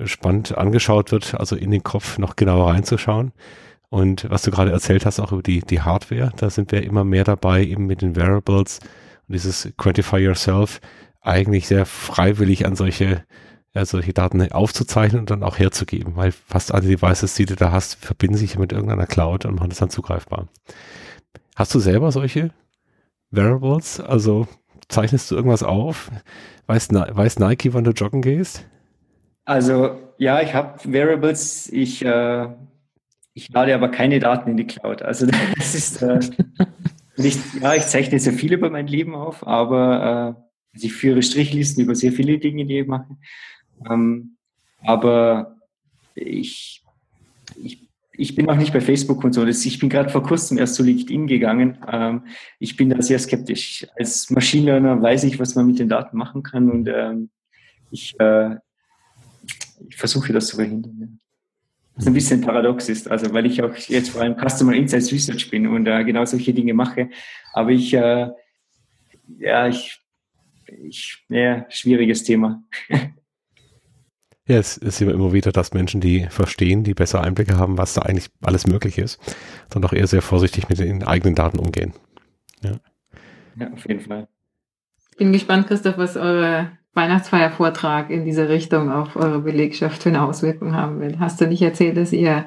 spannend 0.05 0.57
angeschaut 0.57 1.12
wird, 1.12 1.35
also 1.35 1.55
in 1.55 1.71
den 1.71 1.83
Kopf 1.83 2.18
noch 2.18 2.37
genauer 2.37 2.71
reinzuschauen. 2.71 3.33
Und 3.92 4.31
was 4.31 4.40
du 4.40 4.50
gerade 4.50 4.72
erzählt 4.72 5.05
hast, 5.05 5.20
auch 5.20 5.33
über 5.33 5.42
die, 5.42 5.61
die 5.61 5.83
Hardware, 5.83 6.33
da 6.38 6.48
sind 6.48 6.72
wir 6.72 6.83
immer 6.83 7.05
mehr 7.05 7.24
dabei, 7.24 7.62
eben 7.62 7.85
mit 7.85 8.00
den 8.00 8.16
Variables 8.16 8.78
und 9.28 9.35
dieses 9.35 9.70
Quantify 9.76 10.16
Yourself 10.16 10.81
eigentlich 11.20 11.66
sehr 11.66 11.85
freiwillig 11.85 12.64
an 12.64 12.74
solche, 12.74 13.22
ja, 13.74 13.85
solche 13.85 14.14
Daten 14.14 14.50
aufzuzeichnen 14.50 15.20
und 15.20 15.31
dann 15.31 15.42
auch 15.42 15.59
herzugeben, 15.59 16.16
weil 16.16 16.33
fast 16.33 16.72
alle 16.72 16.88
Devices, 16.88 17.35
die 17.35 17.44
du 17.44 17.55
da 17.55 17.70
hast, 17.70 17.96
verbinden 18.02 18.38
sich 18.38 18.57
mit 18.57 18.72
irgendeiner 18.72 19.07
Cloud 19.07 19.44
und 19.44 19.57
machen 19.57 19.68
das 19.68 19.81
dann 19.81 19.90
zugreifbar. 19.90 20.48
Hast 21.55 21.74
du 21.74 21.78
selber 21.78 22.11
solche 22.12 22.48
Variables? 23.31 24.00
Also 24.00 24.48
zeichnest 24.88 25.31
du 25.31 25.35
irgendwas 25.35 25.62
auf? 25.62 26.11
Weiß, 26.66 26.88
weiß 26.94 27.40
Nike, 27.40 27.74
wann 27.74 27.85
du 27.85 27.90
joggen 27.90 28.22
gehst? 28.22 28.64
Also 29.44 29.98
ja, 30.16 30.40
ich 30.40 30.55
habe 30.55 30.78
Variables, 30.90 31.68
ich, 31.68 32.02
äh, 32.02 32.48
ich 33.35 33.49
lade 33.51 33.75
aber 33.75 33.88
keine 33.88 34.18
Daten 34.18 34.51
in 34.51 34.57
die 34.57 34.66
Cloud. 34.66 35.03
Also 35.03 35.27
das 35.57 35.75
ist, 35.75 36.03
äh, 36.03 36.21
nicht, 37.16 37.38
ja, 37.61 37.75
ich 37.75 37.87
zeichne 37.87 38.18
sehr 38.18 38.33
viel 38.33 38.53
über 38.53 38.71
mein 38.71 38.87
Leben 38.87 39.14
auf, 39.14 39.47
aber 39.47 40.37
äh, 40.38 40.42
also 40.75 40.87
ich 40.87 40.92
führe 40.92 41.23
Strichlisten 41.23 41.85
über 41.85 41.95
sehr 41.95 42.12
viele 42.12 42.38
Dinge, 42.38 42.64
die 42.64 42.81
ich 42.81 42.87
mache. 42.87 43.16
Ähm, 43.88 44.37
aber 44.81 45.57
ich, 46.14 46.83
ich, 47.57 47.88
ich 48.12 48.35
bin 48.35 48.49
auch 48.49 48.57
nicht 48.57 48.73
bei 48.73 48.81
Facebook 48.81 49.23
und 49.25 49.33
so. 49.33 49.47
Ich 49.47 49.79
bin 49.79 49.88
gerade 49.88 50.09
vor 50.09 50.23
kurzem 50.23 50.59
erst 50.59 50.75
zu 50.75 50.83
LinkedIn 50.83 51.27
gegangen. 51.27 51.79
Ähm, 51.90 52.25
ich 52.59 52.77
bin 52.77 52.90
da 52.90 53.03
sehr 53.03 53.18
skeptisch. 53.18 53.87
Als 53.97 54.31
Machine 54.31 54.66
Learner 54.66 55.01
weiß 55.01 55.25
ich, 55.25 55.38
was 55.38 55.55
man 55.55 55.66
mit 55.66 55.79
den 55.79 55.88
Daten 55.88 56.16
machen 56.16 56.42
kann 56.42 56.71
und 56.71 56.88
ähm, 56.88 57.31
ich, 57.90 58.18
äh, 58.18 58.57
ich 59.88 59.97
versuche 59.97 60.33
das 60.33 60.47
zu 60.47 60.57
verhindern. 60.57 61.21
Was 61.94 62.07
ein 62.07 62.14
bisschen 62.14 62.40
paradox 62.40 62.88
ist, 62.88 63.11
also 63.11 63.33
weil 63.35 63.46
ich 63.46 63.62
auch 63.62 63.76
jetzt 63.76 64.11
vor 64.11 64.22
allem 64.22 64.37
Customer 64.37 64.72
Insights 64.72 65.12
Research 65.12 65.50
bin 65.50 65.66
und 65.66 65.87
äh, 65.87 66.05
genau 66.05 66.24
solche 66.24 66.55
Dinge 66.55 66.72
mache. 66.72 67.11
Aber 67.52 67.70
ich, 67.70 67.92
äh, 67.92 68.28
ja, 69.38 69.68
ich, 69.68 70.00
ich, 70.66 71.22
ja, 71.28 71.66
schwieriges 71.68 72.24
Thema. 72.24 72.62
Ja, 74.48 74.59
es 74.59 74.76
ist 74.76 75.00
immer 75.00 75.33
wieder, 75.33 75.52
dass 75.52 75.72
Menschen, 75.72 76.00
die 76.00 76.26
verstehen, 76.28 76.83
die 76.83 76.94
bessere 76.94 77.22
Einblicke 77.22 77.59
haben, 77.59 77.78
was 77.78 77.94
da 77.94 78.02
eigentlich 78.02 78.28
alles 78.42 78.66
möglich 78.66 78.98
ist, 78.98 79.20
dann 79.70 79.85
auch 79.85 79.92
eher 79.92 80.09
sehr 80.09 80.20
vorsichtig 80.20 80.68
mit 80.68 80.81
den 80.81 81.05
eigenen 81.05 81.37
Daten 81.37 81.61
umgehen. 81.61 81.92
Ja, 82.61 82.72
ja 83.57 83.72
auf 83.72 83.87
jeden 83.87 84.00
Fall. 84.00 84.26
Ich 85.12 85.16
bin 85.16 85.33
gespannt, 85.33 85.68
Christoph, 85.68 85.96
was 85.96 86.16
eure 86.16 86.76
Weihnachtsfeiervortrag 86.94 88.11
in 88.11 88.24
diese 88.24 88.48
Richtung 88.48 88.90
auf 88.90 89.16
eure 89.16 89.40
Belegschaft 89.40 90.02
für 90.02 90.11
eine 90.11 90.22
Auswirkung 90.22 90.74
haben 90.74 91.00
will. 91.00 91.18
Hast 91.18 91.40
du 91.40 91.46
nicht 91.46 91.62
erzählt, 91.62 91.96
dass 91.96 92.12
ihr 92.12 92.46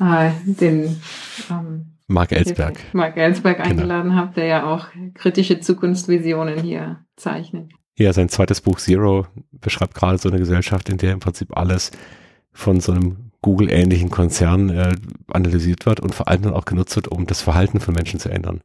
äh, 0.00 0.30
den 0.44 1.00
ähm, 1.50 1.92
Mark 2.08 2.32
Ellsberg, 2.32 2.78
Mark 2.92 3.16
Ellsberg 3.16 3.58
genau. 3.58 3.70
eingeladen 3.70 4.16
habt, 4.16 4.36
der 4.36 4.46
ja 4.46 4.64
auch 4.64 4.88
kritische 5.14 5.60
Zukunftsvisionen 5.60 6.58
hier 6.60 7.04
zeichnet? 7.16 7.70
Ja, 7.96 8.12
sein 8.12 8.28
zweites 8.28 8.60
Buch 8.60 8.78
Zero 8.78 9.26
beschreibt 9.52 9.94
gerade 9.94 10.18
so 10.18 10.28
eine 10.28 10.38
Gesellschaft, 10.38 10.88
in 10.88 10.98
der 10.98 11.12
im 11.12 11.20
Prinzip 11.20 11.56
alles 11.56 11.90
von 12.52 12.80
so 12.80 12.92
einem 12.92 13.32
Google-ähnlichen 13.42 14.10
Konzern 14.10 14.70
äh, 14.70 14.92
analysiert 15.28 15.84
wird 15.86 16.00
und 16.00 16.14
vor 16.14 16.28
allem 16.28 16.42
dann 16.42 16.54
auch 16.54 16.64
genutzt 16.64 16.96
wird, 16.96 17.08
um 17.08 17.26
das 17.26 17.42
Verhalten 17.42 17.80
von 17.80 17.94
Menschen 17.94 18.20
zu 18.20 18.28
ändern. 18.28 18.60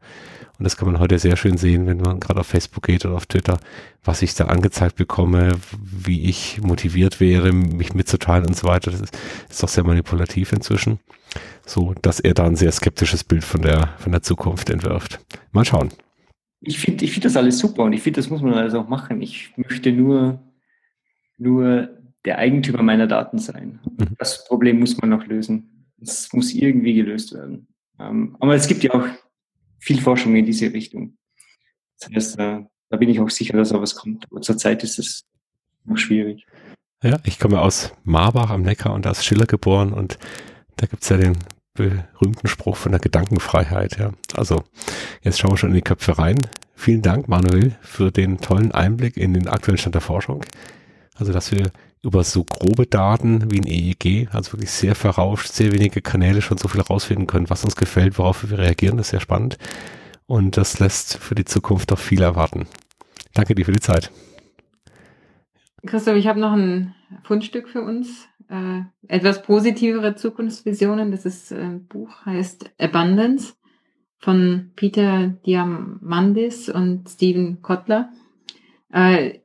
Und 0.57 0.63
das 0.63 0.75
kann 0.75 0.91
man 0.91 0.99
heute 0.99 1.19
sehr 1.19 1.37
schön 1.37 1.57
sehen, 1.57 1.85
wenn 1.85 1.97
man 1.97 2.19
gerade 2.19 2.39
auf 2.39 2.47
Facebook 2.47 2.83
geht 2.83 3.05
oder 3.05 3.15
auf 3.15 3.27
Twitter, 3.27 3.59
was 4.03 4.21
ich 4.21 4.33
da 4.33 4.45
angezeigt 4.45 4.95
bekomme, 4.95 5.51
wie 5.81 6.27
ich 6.27 6.61
motiviert 6.61 7.19
wäre, 7.19 7.53
mich 7.53 7.93
mitzuteilen 7.93 8.47
und 8.47 8.55
so 8.55 8.67
weiter. 8.67 8.91
Das 8.91 9.01
ist, 9.01 9.17
ist 9.49 9.61
doch 9.61 9.69
sehr 9.69 9.83
manipulativ 9.83 10.51
inzwischen. 10.53 10.99
So, 11.65 11.93
dass 12.01 12.19
er 12.19 12.33
da 12.33 12.45
ein 12.45 12.55
sehr 12.55 12.71
skeptisches 12.71 13.23
Bild 13.23 13.43
von 13.43 13.61
der, 13.61 13.89
von 13.99 14.11
der 14.11 14.23
Zukunft 14.23 14.69
entwirft. 14.69 15.19
Mal 15.51 15.65
schauen. 15.65 15.89
Ich 16.61 16.79
finde 16.79 17.05
ich 17.05 17.11
finde 17.11 17.27
das 17.27 17.37
alles 17.37 17.59
super 17.59 17.83
und 17.83 17.93
ich 17.93 18.01
finde, 18.01 18.19
das 18.19 18.29
muss 18.29 18.41
man 18.41 18.53
alles 18.53 18.73
auch 18.73 18.87
machen. 18.87 19.21
Ich 19.21 19.53
möchte 19.57 19.91
nur, 19.91 20.39
nur 21.37 21.89
der 22.25 22.39
Eigentümer 22.39 22.81
meiner 22.81 23.05
Daten 23.05 23.37
sein. 23.37 23.79
Mhm. 23.97 24.15
Das 24.17 24.45
Problem 24.47 24.79
muss 24.79 24.97
man 24.97 25.11
noch 25.11 25.25
lösen. 25.27 25.85
Das 25.97 26.33
muss 26.33 26.53
irgendwie 26.53 26.95
gelöst 26.95 27.33
werden. 27.33 27.67
Ähm, 27.99 28.35
aber 28.39 28.55
es 28.55 28.67
gibt 28.67 28.83
ja 28.83 28.93
auch 28.93 29.07
viel 29.79 30.01
Forschung 30.01 30.35
in 30.35 30.45
diese 30.45 30.71
Richtung. 30.71 31.17
Das 31.99 32.09
heißt, 32.11 32.39
äh, 32.39 32.59
da 32.89 32.97
bin 32.97 33.09
ich 33.09 33.19
auch 33.19 33.29
sicher, 33.29 33.57
dass 33.57 33.69
da 33.69 33.81
was 33.81 33.95
kommt. 33.95 34.25
Aber 34.31 34.41
zurzeit 34.41 34.83
ist 34.83 34.99
es 34.99 35.25
noch 35.85 35.97
schwierig. 35.97 36.45
Ja, 37.03 37.19
ich 37.23 37.39
komme 37.39 37.61
aus 37.61 37.93
Marbach 38.03 38.49
am 38.49 38.63
Neckar 38.63 38.93
und 38.93 39.05
da 39.05 39.11
ist 39.11 39.25
Schiller 39.25 39.45
geboren 39.45 39.93
und 39.93 40.17
da 40.77 40.87
gibt 40.87 41.03
es 41.03 41.09
ja 41.09 41.17
den 41.17 41.37
berühmten 41.73 42.47
Spruch 42.47 42.75
von 42.75 42.91
der 42.91 42.99
Gedankenfreiheit. 42.99 43.97
Ja. 43.99 44.13
Also 44.35 44.63
jetzt 45.21 45.39
schauen 45.39 45.51
wir 45.51 45.57
schon 45.57 45.69
in 45.69 45.75
die 45.75 45.81
Köpfe 45.81 46.17
rein. 46.17 46.37
Vielen 46.75 47.01
Dank, 47.01 47.27
Manuel, 47.27 47.75
für 47.81 48.11
den 48.11 48.39
tollen 48.39 48.71
Einblick 48.71 49.17
in 49.17 49.33
den 49.33 49.47
aktuellen 49.47 49.77
Stand 49.77 49.95
der 49.95 50.01
Forschung. 50.01 50.43
Also, 51.15 51.33
dass 51.33 51.51
wir 51.51 51.71
über 52.07 52.23
so 52.23 52.45
grobe 52.45 52.87
Daten 52.87 53.51
wie 53.51 53.59
ein 53.59 53.67
EEG, 53.67 54.29
also 54.31 54.53
wirklich 54.53 54.71
sehr 54.71 54.95
verrauscht, 54.95 55.49
sehr 55.49 55.73
wenige 55.73 56.01
Kanäle 56.01 56.41
schon 56.41 56.57
so 56.57 56.69
viel 56.69 56.81
rausfinden 56.81 57.27
können, 57.27 57.49
was 57.49 57.65
uns 57.65 57.75
gefällt, 57.75 58.17
worauf 58.17 58.49
wir 58.49 58.57
reagieren, 58.57 58.95
das 58.95 59.07
ist 59.07 59.11
sehr 59.11 59.19
spannend. 59.19 59.57
Und 60.25 60.55
das 60.57 60.79
lässt 60.79 61.17
für 61.17 61.35
die 61.35 61.45
Zukunft 61.45 61.91
auch 61.91 61.99
viel 61.99 62.21
erwarten. 62.21 62.65
Danke 63.33 63.55
dir 63.55 63.65
für 63.65 63.73
die 63.73 63.81
Zeit. 63.81 64.11
Christoph, 65.85 66.15
ich 66.15 66.27
habe 66.27 66.39
noch 66.39 66.53
ein 66.53 66.95
Fundstück 67.23 67.67
für 67.67 67.81
uns. 67.81 68.27
Äh, 68.49 68.81
etwas 69.07 69.43
positivere 69.43 70.15
Zukunftsvisionen. 70.15 71.11
Das 71.11 71.25
ist 71.25 71.51
ein 71.51 71.75
äh, 71.75 71.79
Buch, 71.79 72.25
heißt 72.25 72.71
Abundance 72.79 73.53
von 74.17 74.71
Peter 74.75 75.27
Diamandis 75.45 76.69
und 76.69 77.09
Stephen 77.09 77.61
Kotler. 77.61 78.11
Äh, 78.91 79.39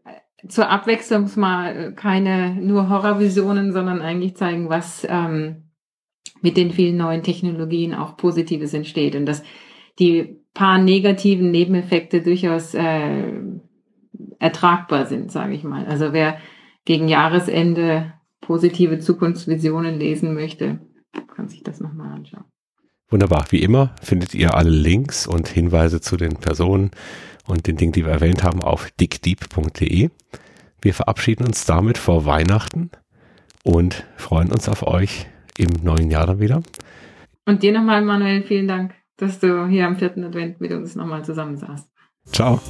zur 0.48 0.68
Abwechslung 0.68 1.30
mal 1.36 1.92
keine 1.94 2.54
nur 2.54 2.88
Horrorvisionen, 2.88 3.72
sondern 3.72 4.00
eigentlich 4.00 4.36
zeigen, 4.36 4.68
was 4.68 5.06
ähm, 5.08 5.70
mit 6.40 6.56
den 6.56 6.72
vielen 6.72 6.96
neuen 6.96 7.22
Technologien 7.22 7.94
auch 7.94 8.16
Positives 8.16 8.74
entsteht 8.74 9.14
und 9.14 9.26
dass 9.26 9.42
die 9.98 10.40
paar 10.54 10.78
negativen 10.78 11.50
Nebeneffekte 11.50 12.22
durchaus 12.22 12.74
äh, 12.74 13.32
ertragbar 14.38 15.06
sind, 15.06 15.30
sage 15.30 15.54
ich 15.54 15.64
mal. 15.64 15.86
Also 15.86 16.12
wer 16.12 16.38
gegen 16.84 17.08
Jahresende 17.08 18.12
positive 18.40 18.98
Zukunftsvisionen 18.98 19.98
lesen 19.98 20.34
möchte, 20.34 20.80
kann 21.34 21.48
sich 21.48 21.62
das 21.62 21.80
nochmal 21.80 22.12
anschauen. 22.12 22.44
Wunderbar. 23.08 23.44
Wie 23.50 23.62
immer 23.62 23.94
findet 24.02 24.34
ihr 24.34 24.54
alle 24.54 24.70
Links 24.70 25.26
und 25.26 25.46
Hinweise 25.46 26.00
zu 26.00 26.16
den 26.16 26.36
Personen 26.36 26.90
und 27.46 27.66
den 27.66 27.76
Dingen, 27.76 27.92
die 27.92 28.04
wir 28.04 28.12
erwähnt 28.12 28.42
haben, 28.44 28.62
auf 28.62 28.90
dickdeep.de. 28.92 30.10
Wir 30.80 30.94
verabschieden 30.94 31.46
uns 31.46 31.64
damit 31.64 31.98
vor 31.98 32.26
Weihnachten 32.26 32.90
und 33.62 34.04
freuen 34.16 34.50
uns 34.50 34.68
auf 34.68 34.86
euch 34.86 35.26
im 35.56 35.70
neuen 35.82 36.10
Jahr 36.10 36.26
dann 36.26 36.40
wieder. 36.40 36.62
Und 37.46 37.62
dir 37.62 37.72
nochmal, 37.72 38.02
Manuel, 38.02 38.42
vielen 38.42 38.68
Dank, 38.68 38.94
dass 39.16 39.38
du 39.38 39.66
hier 39.66 39.86
am 39.86 39.96
vierten 39.96 40.24
Advent 40.24 40.60
mit 40.60 40.72
uns 40.72 40.94
nochmal 40.94 41.24
zusammen 41.24 41.56
saßt. 41.56 41.88
Ciao. 42.26 42.60